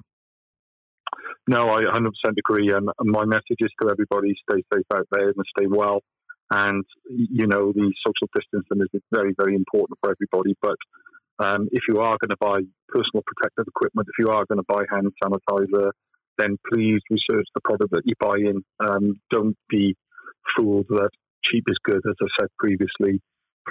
No, 1.47 1.69
I 1.69 1.83
100% 1.83 2.09
agree. 2.39 2.73
And 2.73 2.89
my 3.01 3.25
message 3.25 3.61
is 3.61 3.71
to 3.83 3.91
everybody 3.91 4.35
stay 4.49 4.63
safe 4.73 4.87
out 4.95 5.07
there 5.11 5.29
and 5.29 5.45
stay 5.57 5.67
well. 5.69 6.03
And, 6.51 6.85
you 7.09 7.47
know, 7.47 7.73
the 7.73 7.93
social 8.07 8.29
distancing 8.35 8.87
is 8.93 9.03
very, 9.13 9.35
very 9.39 9.55
important 9.55 9.99
for 10.01 10.13
everybody. 10.13 10.57
But 10.63 10.77
um, 11.39 11.69
if 11.73 11.83
you 11.89 11.97
are 11.97 12.17
going 12.21 12.31
to 12.31 12.37
buy 12.41 12.61
personal 12.89 13.25
protective 13.27 13.67
equipment, 13.69 14.09
if 14.09 14.25
you 14.25 14.31
are 14.33 14.45
going 14.47 14.61
to 14.61 14.69
buy 14.69 14.85
hand 14.91 15.13
sanitizer, 15.23 15.91
then 16.39 16.57
please 16.73 17.01
research 17.11 17.47
the 17.55 17.61
product 17.63 17.91
that 17.93 18.03
you 18.05 18.15
buy 18.21 18.39
in. 18.39 18.65
Um, 18.81 19.21
don't 19.31 19.57
be 19.69 19.97
fooled 20.57 20.87
that 20.91 21.11
cheap 21.45 21.65
is 21.69 21.79
good, 21.85 22.01
as 22.09 22.17
I 22.23 22.27
said 22.41 22.49
previously. 22.59 23.21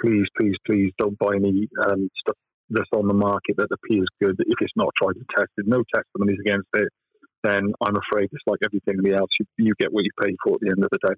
Please, 0.00 0.26
please, 0.38 0.54
please 0.66 0.92
don't 0.98 1.18
buy 1.18 1.36
any 1.36 1.68
um, 1.86 2.08
stuff 2.20 2.36
that's 2.70 2.88
on 2.92 3.06
the 3.06 3.14
market 3.14 3.56
that 3.58 3.68
appears 3.70 4.08
good 4.20 4.36
if 4.38 4.56
it's 4.60 4.72
not 4.76 4.88
tried 4.96 5.16
and 5.16 5.26
tested. 5.34 5.66
No 5.66 5.82
testimonies 5.94 6.38
against 6.44 6.68
it 6.74 6.88
then 7.44 7.72
I'm 7.86 7.96
afraid 7.96 8.30
it's 8.32 8.42
like 8.46 8.60
everything 8.64 8.98
else. 9.12 9.30
You, 9.38 9.46
you 9.58 9.74
get 9.78 9.92
what 9.92 10.04
you 10.04 10.10
pay 10.20 10.34
for 10.42 10.54
at 10.54 10.60
the 10.60 10.70
end 10.70 10.82
of 10.82 10.90
the 10.90 10.98
day. 11.08 11.14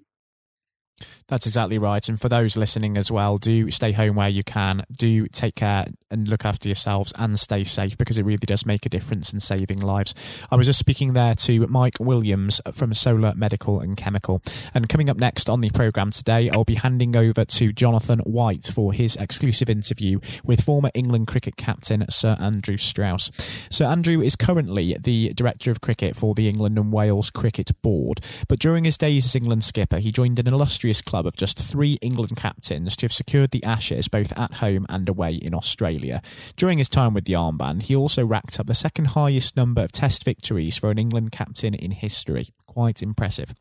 That's 1.27 1.45
exactly 1.45 1.77
right. 1.77 2.07
And 2.07 2.19
for 2.19 2.29
those 2.29 2.57
listening 2.57 2.97
as 2.97 3.11
well, 3.11 3.37
do 3.37 3.69
stay 3.71 3.91
home 3.91 4.15
where 4.15 4.29
you 4.29 4.43
can. 4.43 4.83
Do 4.91 5.27
take 5.27 5.55
care 5.55 5.87
and 6.09 6.27
look 6.27 6.45
after 6.45 6.69
yourselves 6.69 7.13
and 7.17 7.39
stay 7.39 7.63
safe 7.63 7.97
because 7.97 8.17
it 8.17 8.23
really 8.23 8.37
does 8.37 8.65
make 8.65 8.85
a 8.85 8.89
difference 8.89 9.33
in 9.33 9.39
saving 9.39 9.79
lives. 9.79 10.15
I 10.49 10.55
was 10.55 10.67
just 10.67 10.79
speaking 10.79 11.13
there 11.13 11.35
to 11.35 11.67
Mike 11.67 11.99
Williams 11.99 12.61
from 12.73 12.93
Solar 12.93 13.33
Medical 13.35 13.81
and 13.81 13.97
Chemical. 13.97 14.41
And 14.73 14.87
coming 14.87 15.09
up 15.09 15.17
next 15.17 15.49
on 15.49 15.61
the 15.61 15.69
programme 15.69 16.11
today, 16.11 16.49
I'll 16.49 16.63
be 16.63 16.75
handing 16.75 17.15
over 17.15 17.43
to 17.43 17.73
Jonathan 17.73 18.19
White 18.19 18.71
for 18.73 18.93
his 18.93 19.15
exclusive 19.17 19.69
interview 19.69 20.19
with 20.45 20.63
former 20.63 20.91
England 20.93 21.27
cricket 21.27 21.57
captain 21.57 22.05
Sir 22.09 22.37
Andrew 22.39 22.77
Strauss. 22.77 23.29
Sir 23.69 23.85
Andrew 23.85 24.21
is 24.21 24.35
currently 24.35 24.95
the 24.99 25.29
Director 25.35 25.71
of 25.71 25.81
Cricket 25.81 26.15
for 26.15 26.33
the 26.33 26.47
England 26.47 26.77
and 26.77 26.93
Wales 26.93 27.29
Cricket 27.29 27.71
Board. 27.81 28.21
But 28.47 28.59
during 28.59 28.85
his 28.85 28.97
days 28.97 29.25
as 29.25 29.35
England 29.35 29.65
skipper, 29.65 29.97
he 29.97 30.11
joined 30.11 30.39
an 30.39 30.47
illustrious 30.47 30.86
club 31.01 31.25
of 31.25 31.35
just 31.35 31.59
three 31.59 31.97
England 32.01 32.35
captains 32.37 32.95
to 32.97 33.05
have 33.05 33.13
secured 33.13 33.51
the 33.51 33.63
Ashes 33.63 34.07
both 34.07 34.31
at 34.37 34.55
home 34.55 34.85
and 34.89 35.07
away 35.09 35.35
in 35.35 35.53
Australia. 35.53 36.21
During 36.55 36.77
his 36.77 36.89
time 36.89 37.13
with 37.13 37.25
the 37.25 37.33
armband, 37.33 37.83
he 37.83 37.95
also 37.95 38.25
racked 38.25 38.59
up 38.59 38.67
the 38.67 38.73
second 38.73 39.05
highest 39.09 39.57
number 39.57 39.81
of 39.81 39.91
Test 39.91 40.23
victories 40.23 40.77
for 40.77 40.89
an 40.89 40.97
England 40.97 41.31
captain 41.31 41.73
in 41.73 41.91
history. 41.91 42.47
Quite 42.65 43.03
impressive. 43.03 43.53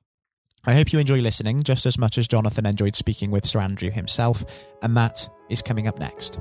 I 0.65 0.75
hope 0.75 0.93
you 0.93 0.99
enjoy 0.99 1.21
listening 1.21 1.63
just 1.63 1.87
as 1.87 1.99
much 1.99 2.19
as 2.19 2.27
Jonathan 2.27 2.67
enjoyed 2.67 2.97
speaking 2.97 3.31
with 3.31 3.47
Sir 3.47 3.61
Andrew 3.61 3.91
himself, 3.91 4.45
and 4.83 4.97
that 4.97 5.29
is 5.49 5.63
coming 5.63 5.87
up 5.87 5.99
next. 5.99 6.39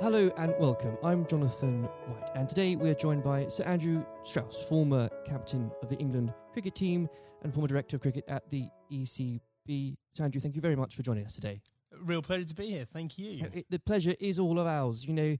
Hello 0.00 0.30
and 0.36 0.54
welcome. 0.58 0.98
I'm 1.02 1.26
Jonathan 1.26 1.84
White, 1.84 2.30
and 2.34 2.48
today 2.48 2.76
we 2.76 2.90
are 2.90 2.94
joined 2.94 3.22
by 3.22 3.48
Sir 3.48 3.64
Andrew 3.64 4.04
Strauss, 4.24 4.62
former 4.68 5.08
captain 5.24 5.70
of 5.82 5.88
the 5.88 5.96
England 5.96 6.34
cricket 6.52 6.74
team 6.74 7.08
and 7.44 7.52
former 7.52 7.68
director 7.68 7.96
of 7.96 8.02
cricket 8.02 8.24
at 8.26 8.50
the 8.50 8.68
ECB. 8.90 9.96
Sir 10.14 10.24
Andrew, 10.24 10.40
thank 10.40 10.56
you 10.56 10.60
very 10.60 10.74
much 10.74 10.96
for 10.96 11.02
joining 11.02 11.24
us 11.26 11.34
today. 11.34 11.60
Real 12.02 12.22
pleasure 12.22 12.46
to 12.46 12.54
be 12.54 12.70
here. 12.70 12.86
Thank 12.92 13.18
you. 13.18 13.46
It, 13.52 13.66
the 13.70 13.78
pleasure 13.78 14.14
is 14.18 14.38
all 14.38 14.58
of 14.58 14.66
ours. 14.66 15.04
You 15.04 15.12
know, 15.12 15.36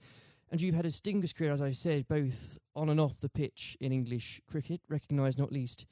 and 0.51 0.61
you've 0.61 0.75
had 0.75 0.85
a 0.85 0.91
distinguished 0.91 1.37
career, 1.37 1.51
as 1.51 1.63
I 1.63 1.73
said, 1.73 2.07
both 2.07 2.59
on 2.77 2.91
and 2.91 3.01
off 3.01 3.19
the 3.21 3.29
pitch 3.29 3.77
in 3.81 3.91
English 3.91 4.41
cricket, 4.49 4.81
recognised 4.89 5.39
not 5.39 5.51
least 5.51 5.87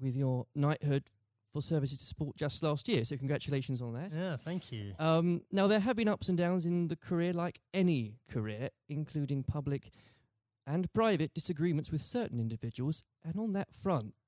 with 0.00 0.16
your 0.16 0.46
knighthood 0.54 1.04
for 1.52 1.60
services 1.60 1.98
to 1.98 2.04
sport 2.04 2.36
just 2.36 2.62
last 2.62 2.88
year. 2.88 3.04
So 3.04 3.16
congratulations 3.16 3.82
on 3.82 3.94
that. 3.94 4.12
Yeah, 4.12 4.36
thank 4.36 4.70
you. 4.72 4.94
Um, 4.98 5.42
now 5.52 5.66
there 5.66 5.80
have 5.80 5.96
been 5.96 6.08
ups 6.08 6.28
and 6.28 6.38
downs 6.38 6.64
in 6.64 6.88
the 6.88 6.96
career, 6.96 7.32
like 7.32 7.60
any 7.74 8.14
career, 8.30 8.70
including 8.88 9.42
public 9.42 9.90
and 10.66 10.92
private 10.92 11.32
disagreements 11.34 11.90
with 11.90 12.00
certain 12.00 12.40
individuals. 12.40 13.02
And 13.24 13.38
on 13.38 13.52
that 13.54 13.68
front, 13.82 14.14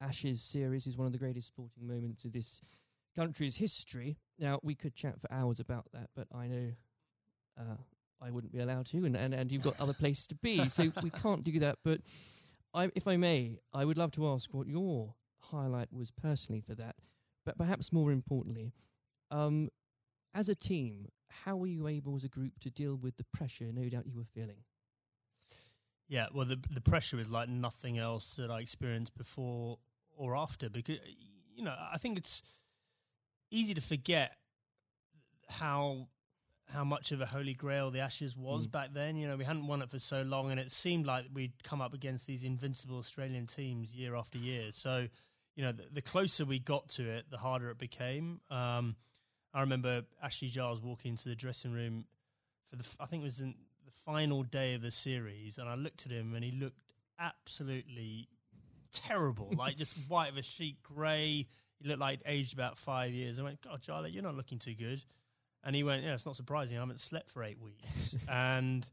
Ashes 0.00 0.42
series 0.42 0.86
is 0.86 0.96
one 0.96 1.06
of 1.06 1.12
the 1.12 1.18
greatest 1.18 1.48
sporting 1.48 1.86
moments 1.86 2.24
of 2.24 2.32
this 2.32 2.60
country's 3.14 3.56
history. 3.56 4.18
Now, 4.38 4.60
we 4.62 4.74
could 4.74 4.94
chat 4.94 5.20
for 5.20 5.32
hours 5.32 5.58
about 5.60 5.86
that, 5.92 6.10
but 6.14 6.26
I 6.34 6.46
know 6.46 6.72
uh, 7.58 7.76
I 8.20 8.30
wouldn't 8.30 8.52
be 8.52 8.60
allowed 8.60 8.86
to, 8.86 9.04
and, 9.04 9.16
and, 9.16 9.34
and 9.34 9.50
you've 9.50 9.62
got 9.62 9.80
other 9.80 9.92
places 9.98 10.26
to 10.28 10.34
be, 10.36 10.68
so 10.68 10.92
we 11.02 11.10
can't 11.10 11.42
do 11.44 11.58
that. 11.60 11.78
But 11.82 12.00
I, 12.74 12.90
if 12.94 13.06
I 13.06 13.16
may, 13.16 13.58
I 13.72 13.84
would 13.84 13.96
love 13.96 14.12
to 14.12 14.28
ask 14.28 14.52
what 14.52 14.66
your 14.66 15.14
highlight 15.40 15.92
was 15.92 16.10
personally 16.10 16.60
for 16.60 16.74
that, 16.74 16.96
but 17.44 17.56
perhaps 17.56 17.92
more 17.92 18.12
importantly, 18.12 18.74
um, 19.30 19.70
as 20.34 20.50
a 20.50 20.54
team, 20.54 21.08
how 21.28 21.56
were 21.56 21.66
you 21.66 21.88
able 21.88 22.16
as 22.16 22.24
a 22.24 22.28
group 22.28 22.52
to 22.60 22.70
deal 22.70 22.96
with 22.96 23.16
the 23.16 23.24
pressure 23.32 23.70
no 23.72 23.88
doubt 23.88 24.06
you 24.06 24.18
were 24.18 24.24
feeling? 24.34 24.58
Yeah, 26.08 26.26
well, 26.32 26.46
the 26.46 26.58
the 26.70 26.80
pressure 26.80 27.18
is 27.18 27.30
like 27.30 27.48
nothing 27.48 27.98
else 27.98 28.36
that 28.36 28.50
I 28.50 28.60
experienced 28.60 29.16
before 29.16 29.78
or 30.16 30.36
after 30.36 30.68
because 30.70 30.98
you 31.54 31.64
know 31.64 31.74
I 31.92 31.98
think 31.98 32.18
it's 32.18 32.42
easy 33.50 33.74
to 33.74 33.80
forget 33.80 34.32
how 35.48 36.08
how 36.72 36.84
much 36.84 37.12
of 37.12 37.20
a 37.20 37.26
holy 37.26 37.54
grail 37.54 37.90
the 37.90 38.00
Ashes 38.00 38.36
was 38.36 38.66
mm. 38.66 38.72
back 38.72 38.92
then. 38.92 39.16
You 39.16 39.28
know, 39.28 39.36
we 39.36 39.44
hadn't 39.44 39.66
won 39.66 39.82
it 39.82 39.90
for 39.90 39.98
so 39.98 40.22
long, 40.22 40.50
and 40.50 40.58
it 40.58 40.72
seemed 40.72 41.06
like 41.06 41.26
we'd 41.32 41.62
come 41.62 41.80
up 41.80 41.94
against 41.94 42.26
these 42.26 42.44
invincible 42.44 42.98
Australian 42.98 43.46
teams 43.46 43.94
year 43.94 44.16
after 44.16 44.38
year. 44.38 44.70
So, 44.70 45.06
you 45.54 45.64
know, 45.64 45.72
the, 45.72 45.84
the 45.92 46.02
closer 46.02 46.44
we 46.44 46.58
got 46.58 46.88
to 46.90 47.08
it, 47.08 47.26
the 47.30 47.38
harder 47.38 47.70
it 47.70 47.78
became. 47.78 48.40
Um, 48.50 48.96
I 49.54 49.60
remember 49.60 50.02
Ashley 50.22 50.48
Giles 50.48 50.82
walking 50.82 51.12
into 51.12 51.28
the 51.28 51.36
dressing 51.36 51.72
room 51.72 52.06
for 52.68 52.76
the, 52.76 52.84
I 52.98 53.06
think 53.06 53.22
it 53.22 53.24
was 53.24 53.40
in 53.40 53.54
final 54.04 54.42
day 54.42 54.74
of 54.74 54.82
the 54.82 54.90
series, 54.90 55.58
and 55.58 55.68
I 55.68 55.74
looked 55.74 56.06
at 56.06 56.12
him, 56.12 56.34
and 56.34 56.44
he 56.44 56.52
looked 56.52 56.80
absolutely 57.18 58.28
terrible, 58.92 59.52
like 59.56 59.76
just 59.76 59.96
white 60.08 60.30
of 60.30 60.36
a 60.36 60.42
sheet, 60.42 60.82
grey. 60.82 61.46
He 61.80 61.88
looked 61.88 62.00
like 62.00 62.20
aged 62.26 62.54
about 62.54 62.78
five 62.78 63.12
years. 63.12 63.38
I 63.38 63.42
went, 63.42 63.60
God, 63.62 63.82
Charlie, 63.82 64.10
you're 64.10 64.22
not 64.22 64.34
looking 64.34 64.58
too 64.58 64.74
good. 64.74 65.02
And 65.62 65.74
he 65.74 65.82
went, 65.82 66.04
yeah, 66.04 66.14
it's 66.14 66.24
not 66.24 66.36
surprising. 66.36 66.78
I 66.78 66.80
haven't 66.80 67.00
slept 67.00 67.28
for 67.28 67.42
eight 67.42 67.60
weeks. 67.60 68.14
and 68.28 68.86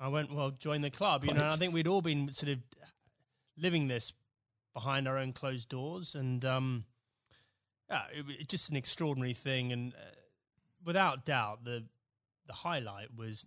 I 0.00 0.08
went, 0.08 0.34
well, 0.34 0.50
join 0.50 0.82
the 0.82 0.90
club. 0.90 1.24
You 1.24 1.32
know, 1.32 1.46
I 1.46 1.56
think 1.56 1.72
we'd 1.72 1.86
all 1.86 2.02
been 2.02 2.32
sort 2.32 2.52
of 2.52 2.58
living 3.56 3.86
this 3.88 4.12
behind 4.74 5.06
our 5.06 5.16
own 5.16 5.32
closed 5.32 5.68
doors. 5.68 6.14
And 6.14 6.44
um, 6.44 6.84
yeah, 7.88 8.02
it, 8.12 8.24
it's 8.28 8.48
just 8.48 8.68
an 8.70 8.76
extraordinary 8.76 9.32
thing. 9.32 9.72
And 9.72 9.94
uh, 9.94 10.16
without 10.84 11.24
doubt, 11.24 11.64
the 11.64 11.84
the 12.48 12.52
highlight 12.52 13.16
was 13.16 13.46